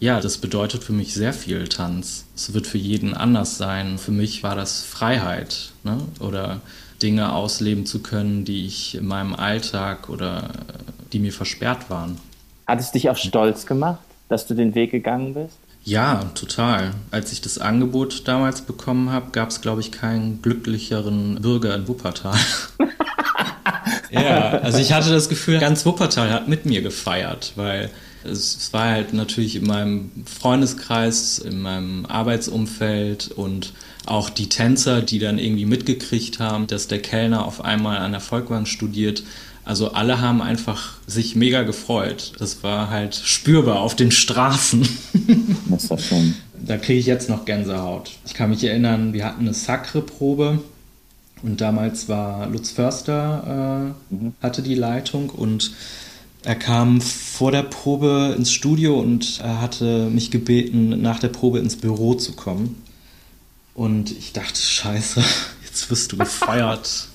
Ja, 0.00 0.20
das 0.20 0.38
bedeutet 0.38 0.84
für 0.84 0.92
mich 0.92 1.12
sehr 1.12 1.32
viel 1.32 1.66
Tanz. 1.66 2.24
Es 2.36 2.54
wird 2.54 2.68
für 2.68 2.78
jeden 2.78 3.14
anders 3.14 3.58
sein. 3.58 3.98
Für 3.98 4.12
mich 4.12 4.44
war 4.44 4.54
das 4.54 4.82
Freiheit 4.82 5.72
ne? 5.82 5.98
oder 6.20 6.60
Dinge 7.02 7.32
ausleben 7.32 7.86
zu 7.86 8.00
können, 8.00 8.44
die 8.44 8.66
ich 8.66 8.96
in 8.96 9.06
meinem 9.06 9.34
Alltag 9.34 10.08
oder 10.08 10.50
die 11.12 11.18
mir 11.18 11.32
versperrt 11.32 11.90
waren. 11.90 12.18
Hat 12.66 12.80
es 12.80 12.92
dich 12.92 13.08
auch 13.08 13.16
stolz 13.16 13.66
gemacht, 13.66 14.00
dass 14.28 14.46
du 14.46 14.54
den 14.54 14.74
Weg 14.74 14.90
gegangen 14.90 15.34
bist? 15.34 15.58
Ja, 15.84 16.24
total. 16.34 16.90
Als 17.10 17.32
ich 17.32 17.40
das 17.40 17.58
Angebot 17.58 18.28
damals 18.28 18.60
bekommen 18.60 19.10
habe, 19.10 19.30
gab 19.30 19.48
es, 19.48 19.62
glaube 19.62 19.80
ich, 19.80 19.90
keinen 19.90 20.42
glücklicheren 20.42 21.40
Bürger 21.40 21.74
in 21.74 21.88
Wuppertal. 21.88 22.36
ja, 24.10 24.50
also 24.58 24.78
ich 24.78 24.92
hatte 24.92 25.10
das 25.10 25.30
Gefühl, 25.30 25.58
ganz 25.58 25.86
Wuppertal 25.86 26.30
hat 26.30 26.46
mit 26.46 26.66
mir 26.66 26.82
gefeiert, 26.82 27.52
weil 27.56 27.90
es 28.24 28.72
war 28.74 28.90
halt 28.90 29.14
natürlich 29.14 29.56
in 29.56 29.66
meinem 29.66 30.10
Freundeskreis, 30.26 31.38
in 31.38 31.60
meinem 31.62 32.04
Arbeitsumfeld 32.04 33.28
und 33.28 33.72
auch 34.10 34.30
die 34.30 34.48
Tänzer, 34.48 35.02
die 35.02 35.18
dann 35.18 35.38
irgendwie 35.38 35.66
mitgekriegt 35.66 36.38
haben, 36.38 36.66
dass 36.66 36.88
der 36.88 37.00
Kellner 37.00 37.44
auf 37.44 37.64
einmal 37.64 37.98
an 37.98 38.12
der 38.12 38.20
Volkwang 38.20 38.66
studiert. 38.66 39.22
Also 39.64 39.92
alle 39.92 40.20
haben 40.20 40.40
einfach 40.40 40.96
sich 41.06 41.36
mega 41.36 41.62
gefreut. 41.62 42.32
Das 42.38 42.62
war 42.62 42.90
halt 42.90 43.14
spürbar 43.14 43.80
auf 43.80 43.94
den 43.94 44.10
Straßen. 44.10 44.88
Das 45.70 45.90
war 45.90 45.98
schön. 45.98 46.34
Da 46.66 46.78
kriege 46.78 46.98
ich 46.98 47.06
jetzt 47.06 47.28
noch 47.28 47.44
Gänsehaut. 47.44 48.12
Ich 48.26 48.34
kann 48.34 48.50
mich 48.50 48.64
erinnern, 48.64 49.12
wir 49.12 49.26
hatten 49.26 49.42
eine 49.42 49.52
Sacre-Probe 49.52 50.60
und 51.42 51.60
damals 51.60 52.08
war 52.08 52.48
Lutz 52.48 52.70
Förster, 52.70 53.94
äh, 54.10 54.14
mhm. 54.14 54.32
hatte 54.40 54.62
die 54.62 54.74
Leitung 54.74 55.30
und 55.30 55.72
er 56.44 56.54
kam 56.54 57.00
vor 57.00 57.52
der 57.52 57.64
Probe 57.64 58.34
ins 58.36 58.52
Studio 58.52 58.98
und 58.98 59.40
er 59.42 59.60
hatte 59.60 60.08
mich 60.08 60.30
gebeten, 60.30 61.02
nach 61.02 61.18
der 61.18 61.28
Probe 61.28 61.58
ins 61.58 61.76
Büro 61.76 62.14
zu 62.14 62.32
kommen. 62.32 62.82
Und 63.78 64.10
ich 64.10 64.32
dachte, 64.32 64.60
scheiße, 64.60 65.22
jetzt 65.64 65.88
wirst 65.88 66.10
du 66.10 66.16
gefeuert. 66.16 67.06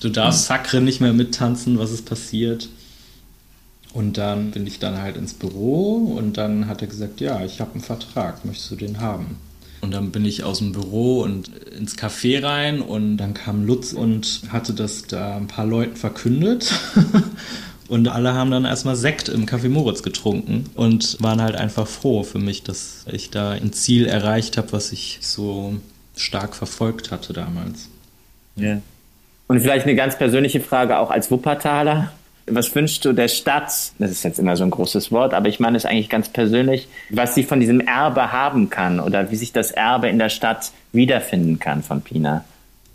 Du 0.00 0.08
darfst 0.08 0.46
Sacre 0.46 0.80
nicht 0.80 1.00
mehr 1.00 1.12
mittanzen, 1.12 1.78
was 1.78 1.92
ist 1.92 2.06
passiert? 2.06 2.68
Und 3.92 4.18
dann 4.18 4.50
bin 4.50 4.66
ich 4.66 4.80
dann 4.80 5.00
halt 5.00 5.16
ins 5.16 5.32
Büro 5.32 6.16
und 6.18 6.36
dann 6.36 6.66
hat 6.66 6.82
er 6.82 6.88
gesagt, 6.88 7.20
ja, 7.20 7.44
ich 7.44 7.60
habe 7.60 7.74
einen 7.74 7.82
Vertrag, 7.82 8.44
möchtest 8.44 8.68
du 8.72 8.74
den 8.74 8.98
haben? 8.98 9.36
Und 9.80 9.92
dann 9.92 10.10
bin 10.10 10.24
ich 10.24 10.42
aus 10.42 10.58
dem 10.58 10.72
Büro 10.72 11.20
und 11.20 11.56
ins 11.56 11.96
Café 11.96 12.42
rein 12.42 12.80
und 12.80 13.18
dann 13.18 13.32
kam 13.32 13.64
Lutz 13.64 13.92
und 13.92 14.42
hatte 14.48 14.74
das 14.74 15.04
da 15.04 15.36
ein 15.36 15.46
paar 15.46 15.66
Leuten 15.66 15.94
verkündet. 15.94 16.72
Und 17.88 18.06
alle 18.08 18.34
haben 18.34 18.50
dann 18.50 18.66
erstmal 18.66 18.96
Sekt 18.96 19.30
im 19.30 19.46
Café 19.46 19.70
Moritz 19.70 20.02
getrunken 20.02 20.66
und 20.74 21.16
waren 21.22 21.40
halt 21.40 21.56
einfach 21.56 21.86
froh 21.86 22.22
für 22.22 22.38
mich, 22.38 22.62
dass 22.62 23.06
ich 23.10 23.30
da 23.30 23.52
ein 23.52 23.72
Ziel 23.72 24.04
erreicht 24.04 24.58
habe, 24.58 24.72
was 24.72 24.92
ich 24.92 25.20
so 25.22 25.80
stark 26.20 26.54
verfolgt 26.54 27.10
hatte 27.10 27.32
damals. 27.32 27.88
Ja. 28.56 28.80
Und 29.46 29.60
vielleicht 29.60 29.86
eine 29.86 29.94
ganz 29.94 30.16
persönliche 30.18 30.60
Frage 30.60 30.98
auch 30.98 31.10
als 31.10 31.30
Wuppertaler. 31.30 32.12
Was 32.46 32.74
wünschst 32.74 33.04
du 33.04 33.12
der 33.12 33.28
Stadt? 33.28 33.72
Das 33.98 34.10
ist 34.10 34.22
jetzt 34.22 34.38
immer 34.38 34.56
so 34.56 34.64
ein 34.64 34.70
großes 34.70 35.12
Wort, 35.12 35.34
aber 35.34 35.48
ich 35.48 35.60
meine 35.60 35.76
es 35.76 35.84
eigentlich 35.84 36.08
ganz 36.08 36.28
persönlich, 36.28 36.88
was 37.10 37.34
sie 37.34 37.44
von 37.44 37.60
diesem 37.60 37.80
Erbe 37.80 38.32
haben 38.32 38.70
kann 38.70 39.00
oder 39.00 39.30
wie 39.30 39.36
sich 39.36 39.52
das 39.52 39.70
Erbe 39.70 40.08
in 40.08 40.18
der 40.18 40.28
Stadt 40.28 40.72
wiederfinden 40.92 41.58
kann 41.58 41.82
von 41.82 42.02
Pina. 42.02 42.44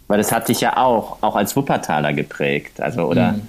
Weil 0.08 0.18
das 0.18 0.32
hat 0.32 0.50
dich 0.50 0.62
ja 0.62 0.78
auch, 0.78 1.22
auch 1.22 1.36
als 1.36 1.56
Wuppertaler 1.56 2.14
geprägt. 2.14 2.82
Also, 2.82 3.04
oder? 3.04 3.34
Mhm. 3.34 3.42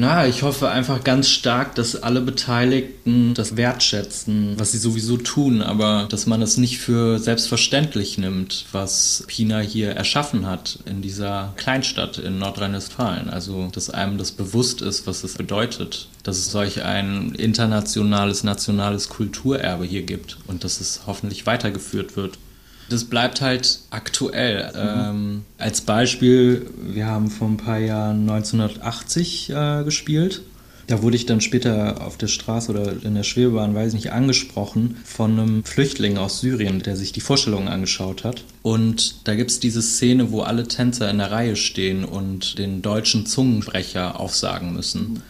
Na, 0.00 0.28
ich 0.28 0.44
hoffe 0.44 0.68
einfach 0.68 1.02
ganz 1.02 1.28
stark, 1.28 1.74
dass 1.74 2.00
alle 2.00 2.20
Beteiligten 2.20 3.34
das 3.34 3.56
wertschätzen, 3.56 4.54
was 4.56 4.70
sie 4.70 4.78
sowieso 4.78 5.16
tun, 5.16 5.60
aber 5.60 6.06
dass 6.08 6.24
man 6.24 6.40
es 6.40 6.56
nicht 6.56 6.78
für 6.78 7.18
selbstverständlich 7.18 8.16
nimmt, 8.16 8.66
was 8.70 9.24
Pina 9.26 9.58
hier 9.58 9.90
erschaffen 9.90 10.46
hat 10.46 10.78
in 10.84 11.02
dieser 11.02 11.52
Kleinstadt 11.56 12.18
in 12.18 12.38
Nordrhein-Westfalen. 12.38 13.28
Also, 13.28 13.70
dass 13.72 13.90
einem 13.90 14.18
das 14.18 14.30
bewusst 14.30 14.82
ist, 14.82 15.08
was 15.08 15.24
es 15.24 15.34
bedeutet, 15.34 16.06
dass 16.22 16.38
es 16.38 16.52
solch 16.52 16.84
ein 16.84 17.34
internationales, 17.34 18.44
nationales 18.44 19.08
Kulturerbe 19.08 19.84
hier 19.84 20.02
gibt 20.02 20.38
und 20.46 20.62
dass 20.62 20.80
es 20.80 21.00
hoffentlich 21.08 21.44
weitergeführt 21.44 22.16
wird 22.16 22.38
das 22.88 23.04
bleibt 23.04 23.40
halt 23.40 23.80
aktuell. 23.90 24.70
Mhm. 24.72 24.78
Ähm, 24.78 25.44
als 25.58 25.80
Beispiel, 25.80 26.68
wir 26.80 27.06
haben 27.06 27.30
vor 27.30 27.48
ein 27.48 27.56
paar 27.56 27.78
Jahren 27.78 28.28
1980 28.28 29.50
äh, 29.50 29.84
gespielt. 29.84 30.42
Da 30.88 31.02
wurde 31.02 31.16
ich 31.16 31.26
dann 31.26 31.42
später 31.42 32.00
auf 32.00 32.16
der 32.16 32.28
Straße 32.28 32.70
oder 32.70 32.94
in 33.04 33.14
der 33.14 33.22
Schwebebahn, 33.22 33.74
weiß 33.74 33.88
ich 33.88 34.04
nicht, 34.04 34.12
angesprochen 34.12 34.96
von 35.04 35.32
einem 35.32 35.64
Flüchtling 35.64 36.16
aus 36.16 36.40
Syrien, 36.40 36.82
der 36.82 36.96
sich 36.96 37.12
die 37.12 37.20
Vorstellungen 37.20 37.68
angeschaut 37.68 38.24
hat. 38.24 38.42
Und 38.62 39.28
da 39.28 39.34
gibt 39.34 39.50
es 39.50 39.60
diese 39.60 39.82
Szene, 39.82 40.32
wo 40.32 40.40
alle 40.40 40.66
Tänzer 40.66 41.10
in 41.10 41.18
der 41.18 41.30
Reihe 41.30 41.56
stehen 41.56 42.06
und 42.06 42.58
den 42.58 42.80
deutschen 42.80 43.26
Zungenbrecher 43.26 44.18
aufsagen 44.18 44.72
müssen. 44.72 45.00
Mhm. 45.00 45.22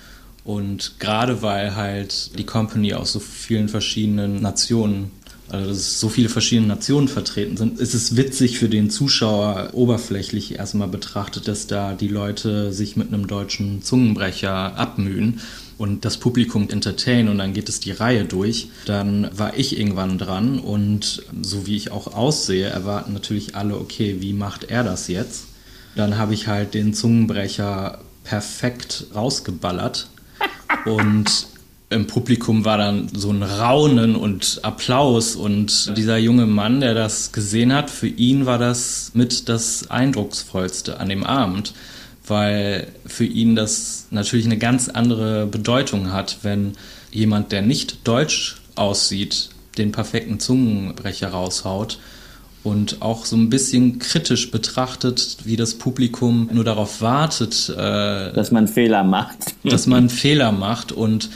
Und 0.44 0.94
gerade 0.98 1.42
weil 1.42 1.76
halt 1.76 2.38
die 2.38 2.46
Company 2.46 2.94
aus 2.94 3.12
so 3.12 3.20
vielen 3.20 3.68
verschiedenen 3.68 4.40
Nationen 4.40 5.10
also 5.50 5.68
dass 5.68 6.00
so 6.00 6.08
viele 6.08 6.28
verschiedene 6.28 6.68
Nationen 6.68 7.08
vertreten 7.08 7.56
sind, 7.56 7.80
ist 7.80 7.94
es 7.94 8.16
witzig 8.16 8.58
für 8.58 8.68
den 8.68 8.90
Zuschauer 8.90 9.70
oberflächlich 9.72 10.56
erstmal 10.58 10.88
betrachtet, 10.88 11.48
dass 11.48 11.66
da 11.66 11.94
die 11.94 12.08
Leute 12.08 12.72
sich 12.72 12.96
mit 12.96 13.08
einem 13.08 13.26
deutschen 13.26 13.82
Zungenbrecher 13.82 14.76
abmühen 14.76 15.40
und 15.78 16.04
das 16.04 16.18
Publikum 16.18 16.68
entertainen 16.68 17.28
und 17.28 17.38
dann 17.38 17.54
geht 17.54 17.68
es 17.68 17.80
die 17.80 17.92
Reihe 17.92 18.24
durch. 18.24 18.68
Dann 18.84 19.30
war 19.32 19.56
ich 19.56 19.78
irgendwann 19.78 20.18
dran 20.18 20.58
und 20.58 21.22
so 21.40 21.66
wie 21.66 21.76
ich 21.76 21.92
auch 21.92 22.14
aussehe, 22.14 22.68
erwarten 22.68 23.12
natürlich 23.14 23.54
alle, 23.54 23.78
okay, 23.78 24.16
wie 24.20 24.32
macht 24.32 24.64
er 24.64 24.84
das 24.84 25.08
jetzt? 25.08 25.44
Dann 25.94 26.18
habe 26.18 26.34
ich 26.34 26.46
halt 26.46 26.74
den 26.74 26.92
Zungenbrecher 26.92 28.00
perfekt 28.24 29.06
rausgeballert 29.14 30.08
und 30.84 31.46
im 31.90 32.07
Publikum 32.07 32.64
war 32.64 32.77
dann 32.77 33.09
so 33.12 33.31
ein 33.31 33.42
Raunen 33.42 34.14
und 34.14 34.61
Applaus 34.62 35.37
und 35.37 35.96
dieser 35.96 36.18
junge 36.18 36.46
Mann, 36.46 36.81
der 36.81 36.94
das 36.94 37.33
gesehen 37.33 37.72
hat, 37.72 37.88
für 37.88 38.09
ihn 38.09 38.44
war 38.44 38.59
das 38.59 39.12
mit 39.14 39.48
das 39.48 39.90
Eindrucksvollste 39.90 41.01
an 41.01 41.09
dem 41.09 41.24
Abend, 41.24 41.72
weil 42.27 42.88
für 43.07 43.24
ihn 43.24 43.57
das 43.57 44.07
natürlich 44.11 44.44
eine 44.44 44.59
ganz 44.59 44.90
andere 44.90 45.46
Bedeutung 45.46 46.12
hat, 46.12 46.38
wenn 46.42 46.72
jemand, 47.11 47.53
der 47.53 47.62
nicht 47.62 48.07
deutsch 48.07 48.57
aussieht, 48.74 49.48
den 49.79 49.92
perfekten 49.92 50.40
Zungenbrecher 50.40 51.29
raushaut 51.29 51.98
und 52.64 53.01
auch 53.01 53.24
so 53.24 53.37
ein 53.37 53.48
bisschen 53.48 53.98
kritisch 53.98 54.51
betrachtet, 54.51 55.38
wie 55.44 55.57
das 55.57 55.74
Publikum 55.74 56.51
nur 56.53 56.64
darauf 56.64 57.01
wartet, 57.01 57.70
äh, 57.70 58.33
dass 58.33 58.51
man 58.51 58.68
Fehler 58.68 59.05
macht. 59.05 59.38
Dass 59.64 59.87
man 59.87 60.11
Fehler 60.11 60.53
macht 60.53 60.92
und 60.92 61.31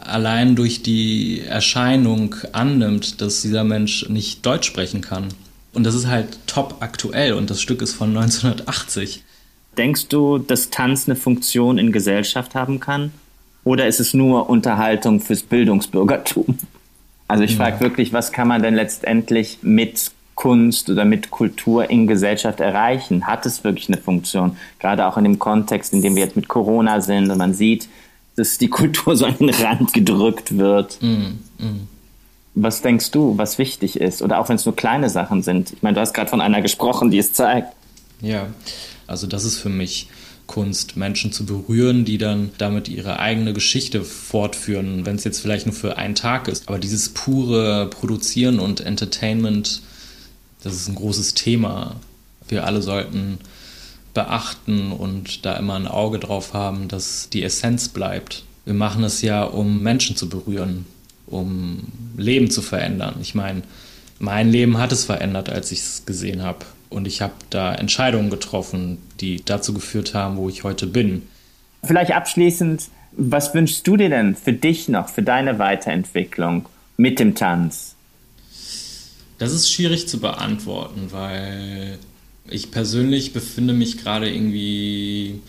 allein 0.00 0.56
durch 0.56 0.82
die 0.82 1.40
Erscheinung 1.40 2.34
annimmt, 2.52 3.20
dass 3.20 3.42
dieser 3.42 3.64
Mensch 3.64 4.08
nicht 4.08 4.44
Deutsch 4.44 4.66
sprechen 4.66 5.00
kann. 5.00 5.28
Und 5.72 5.84
das 5.84 5.94
ist 5.94 6.06
halt 6.06 6.38
top 6.46 6.76
aktuell 6.80 7.32
und 7.34 7.50
das 7.50 7.60
Stück 7.60 7.82
ist 7.82 7.94
von 7.94 8.10
1980. 8.16 9.22
Denkst 9.78 10.08
du, 10.08 10.38
dass 10.38 10.70
Tanz 10.70 11.08
eine 11.08 11.16
Funktion 11.16 11.78
in 11.78 11.92
Gesellschaft 11.92 12.54
haben 12.54 12.78
kann? 12.78 13.12
Oder 13.64 13.86
ist 13.86 14.00
es 14.00 14.12
nur 14.12 14.50
Unterhaltung 14.50 15.20
fürs 15.20 15.42
Bildungsbürgertum? 15.42 16.58
Also 17.28 17.44
ich 17.44 17.56
frage 17.56 17.80
wirklich, 17.80 18.12
was 18.12 18.32
kann 18.32 18.48
man 18.48 18.62
denn 18.62 18.74
letztendlich 18.74 19.58
mit 19.62 20.10
Kunst 20.34 20.90
oder 20.90 21.04
mit 21.04 21.30
Kultur 21.30 21.88
in 21.88 22.06
Gesellschaft 22.06 22.60
erreichen? 22.60 23.26
Hat 23.26 23.46
es 23.46 23.64
wirklich 23.64 23.88
eine 23.88 23.96
Funktion? 23.96 24.56
Gerade 24.80 25.06
auch 25.06 25.16
in 25.16 25.24
dem 25.24 25.38
Kontext, 25.38 25.94
in 25.94 26.02
dem 26.02 26.16
wir 26.16 26.24
jetzt 26.24 26.36
mit 26.36 26.48
Corona 26.48 27.00
sind 27.00 27.30
und 27.30 27.38
man 27.38 27.54
sieht, 27.54 27.88
dass 28.36 28.58
die 28.58 28.68
Kultur 28.68 29.16
so 29.16 29.26
an 29.26 29.36
den 29.38 29.50
Rand 29.50 29.92
gedrückt 29.92 30.56
wird. 30.56 30.98
Mm, 31.02 31.38
mm. 31.58 31.88
Was 32.54 32.82
denkst 32.82 33.10
du, 33.10 33.38
was 33.38 33.58
wichtig 33.58 34.00
ist? 34.00 34.22
Oder 34.22 34.38
auch 34.38 34.48
wenn 34.48 34.56
es 34.56 34.66
nur 34.66 34.76
kleine 34.76 35.08
Sachen 35.10 35.42
sind. 35.42 35.72
Ich 35.72 35.82
meine, 35.82 35.94
du 35.94 36.00
hast 36.00 36.12
gerade 36.12 36.28
von 36.28 36.40
einer 36.40 36.60
gesprochen, 36.60 37.10
die 37.10 37.18
es 37.18 37.32
zeigt. 37.32 37.68
Ja, 38.20 38.48
also 39.06 39.26
das 39.26 39.44
ist 39.44 39.58
für 39.58 39.68
mich 39.68 40.08
Kunst, 40.46 40.96
Menschen 40.96 41.32
zu 41.32 41.46
berühren, 41.46 42.04
die 42.04 42.18
dann 42.18 42.50
damit 42.58 42.88
ihre 42.88 43.18
eigene 43.18 43.54
Geschichte 43.54 44.02
fortführen, 44.02 45.06
wenn 45.06 45.16
es 45.16 45.24
jetzt 45.24 45.40
vielleicht 45.40 45.66
nur 45.66 45.74
für 45.74 45.96
einen 45.96 46.14
Tag 46.14 46.46
ist. 46.48 46.68
Aber 46.68 46.78
dieses 46.78 47.08
pure 47.08 47.86
Produzieren 47.88 48.58
und 48.60 48.80
Entertainment, 48.80 49.82
das 50.62 50.74
ist 50.74 50.88
ein 50.88 50.94
großes 50.94 51.34
Thema. 51.34 51.96
Wir 52.48 52.66
alle 52.66 52.82
sollten 52.82 53.38
beachten 54.14 54.92
und 54.92 55.44
da 55.44 55.56
immer 55.56 55.74
ein 55.74 55.88
Auge 55.88 56.18
drauf 56.18 56.54
haben, 56.54 56.88
dass 56.88 57.28
die 57.30 57.42
Essenz 57.42 57.88
bleibt. 57.88 58.44
Wir 58.64 58.74
machen 58.74 59.04
es 59.04 59.22
ja, 59.22 59.42
um 59.44 59.82
Menschen 59.82 60.16
zu 60.16 60.28
berühren, 60.28 60.86
um 61.26 61.80
Leben 62.16 62.50
zu 62.50 62.62
verändern. 62.62 63.16
Ich 63.20 63.34
meine, 63.34 63.62
mein 64.18 64.50
Leben 64.50 64.78
hat 64.78 64.92
es 64.92 65.04
verändert, 65.04 65.48
als 65.48 65.72
ich 65.72 65.80
es 65.80 66.06
gesehen 66.06 66.42
habe. 66.42 66.64
Und 66.90 67.08
ich 67.08 67.22
habe 67.22 67.32
da 67.50 67.74
Entscheidungen 67.74 68.30
getroffen, 68.30 68.98
die 69.20 69.42
dazu 69.44 69.72
geführt 69.72 70.14
haben, 70.14 70.36
wo 70.36 70.48
ich 70.48 70.62
heute 70.62 70.86
bin. 70.86 71.22
Vielleicht 71.82 72.12
abschließend, 72.12 72.88
Was 73.14 73.52
wünschst 73.52 73.86
du 73.86 73.96
dir 73.96 74.08
denn 74.08 74.34
für 74.34 74.54
dich 74.54 74.88
noch, 74.88 75.08
für 75.08 75.22
deine 75.22 75.58
Weiterentwicklung 75.58 76.66
mit 76.96 77.18
dem 77.18 77.34
Tanz? 77.34 77.94
Das 79.38 79.52
ist 79.52 79.70
schwierig 79.70 80.08
zu 80.08 80.18
beantworten, 80.18 81.08
weil 81.10 81.98
ich 82.48 82.70
persönlich 82.70 83.32
befinde 83.32 83.72
mich 83.72 83.98
gerade 83.98 84.30
irgendwie 84.30 85.40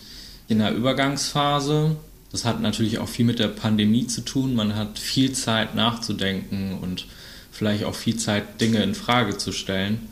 in 0.48 0.60
einer 0.60 0.76
Übergangsphase. 0.76 1.96
Das 2.30 2.44
hat 2.44 2.60
natürlich 2.60 2.98
auch 2.98 3.08
viel 3.08 3.24
mit 3.24 3.38
der 3.38 3.48
Pandemie 3.48 4.06
zu 4.06 4.20
tun. 4.20 4.54
Man 4.54 4.74
hat 4.74 4.98
viel 4.98 5.32
Zeit 5.32 5.74
nachzudenken 5.74 6.78
und 6.80 7.06
vielleicht 7.52 7.84
auch 7.84 7.94
viel 7.94 8.16
Zeit, 8.16 8.60
Dinge 8.60 8.82
in 8.82 8.94
Frage 8.94 9.38
zu 9.38 9.52
stellen. 9.52 10.08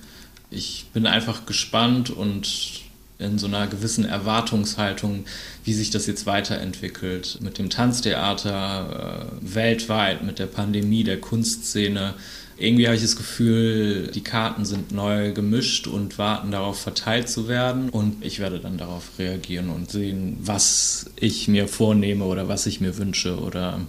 Ich 0.50 0.86
bin 0.92 1.06
einfach 1.06 1.46
gespannt 1.46 2.10
und 2.10 2.81
in 3.22 3.38
so 3.38 3.46
einer 3.46 3.66
gewissen 3.66 4.04
Erwartungshaltung, 4.04 5.24
wie 5.64 5.72
sich 5.72 5.90
das 5.90 6.06
jetzt 6.06 6.26
weiterentwickelt 6.26 7.38
mit 7.40 7.58
dem 7.58 7.70
Tanztheater 7.70 9.28
äh, 9.42 9.54
weltweit, 9.54 10.22
mit 10.22 10.38
der 10.38 10.46
Pandemie, 10.46 11.04
der 11.04 11.20
Kunstszene. 11.20 12.14
Irgendwie 12.58 12.86
habe 12.86 12.96
ich 12.96 13.02
das 13.02 13.16
Gefühl, 13.16 14.10
die 14.14 14.22
Karten 14.22 14.64
sind 14.64 14.92
neu 14.92 15.32
gemischt 15.32 15.86
und 15.86 16.18
warten 16.18 16.50
darauf 16.50 16.80
verteilt 16.80 17.28
zu 17.28 17.48
werden. 17.48 17.88
Und 17.88 18.24
ich 18.24 18.38
werde 18.38 18.60
dann 18.60 18.78
darauf 18.78 19.04
reagieren 19.18 19.70
und 19.70 19.90
sehen, 19.90 20.38
was 20.42 21.10
ich 21.16 21.48
mir 21.48 21.66
vornehme 21.66 22.24
oder 22.24 22.48
was 22.48 22.66
ich 22.66 22.80
mir 22.80 22.98
wünsche. 22.98 23.38
Oder 23.40 23.80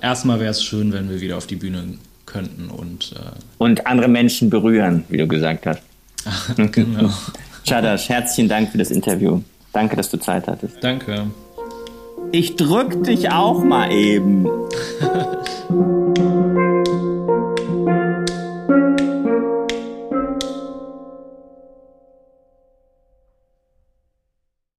erstmal 0.00 0.38
wäre 0.38 0.50
es 0.50 0.62
schön, 0.62 0.92
wenn 0.92 1.08
wir 1.08 1.20
wieder 1.20 1.36
auf 1.36 1.46
die 1.46 1.56
Bühne 1.56 1.98
könnten 2.26 2.68
und. 2.68 3.12
Äh 3.16 3.38
und 3.58 3.86
andere 3.86 4.08
Menschen 4.08 4.50
berühren, 4.50 5.04
wie 5.08 5.16
du 5.16 5.26
gesagt 5.26 5.66
hast. 5.66 5.82
genau. 6.72 7.12
Chadash, 7.68 8.08
herzlichen 8.08 8.48
Dank 8.48 8.70
für 8.70 8.78
das 8.78 8.90
Interview. 8.90 9.42
Danke, 9.74 9.94
dass 9.94 10.08
du 10.08 10.16
Zeit 10.16 10.48
hattest. 10.48 10.82
Danke. 10.82 11.26
Ich 12.32 12.56
drück 12.56 13.04
dich 13.04 13.30
auch 13.30 13.62
mal 13.62 13.92
eben. 13.92 14.48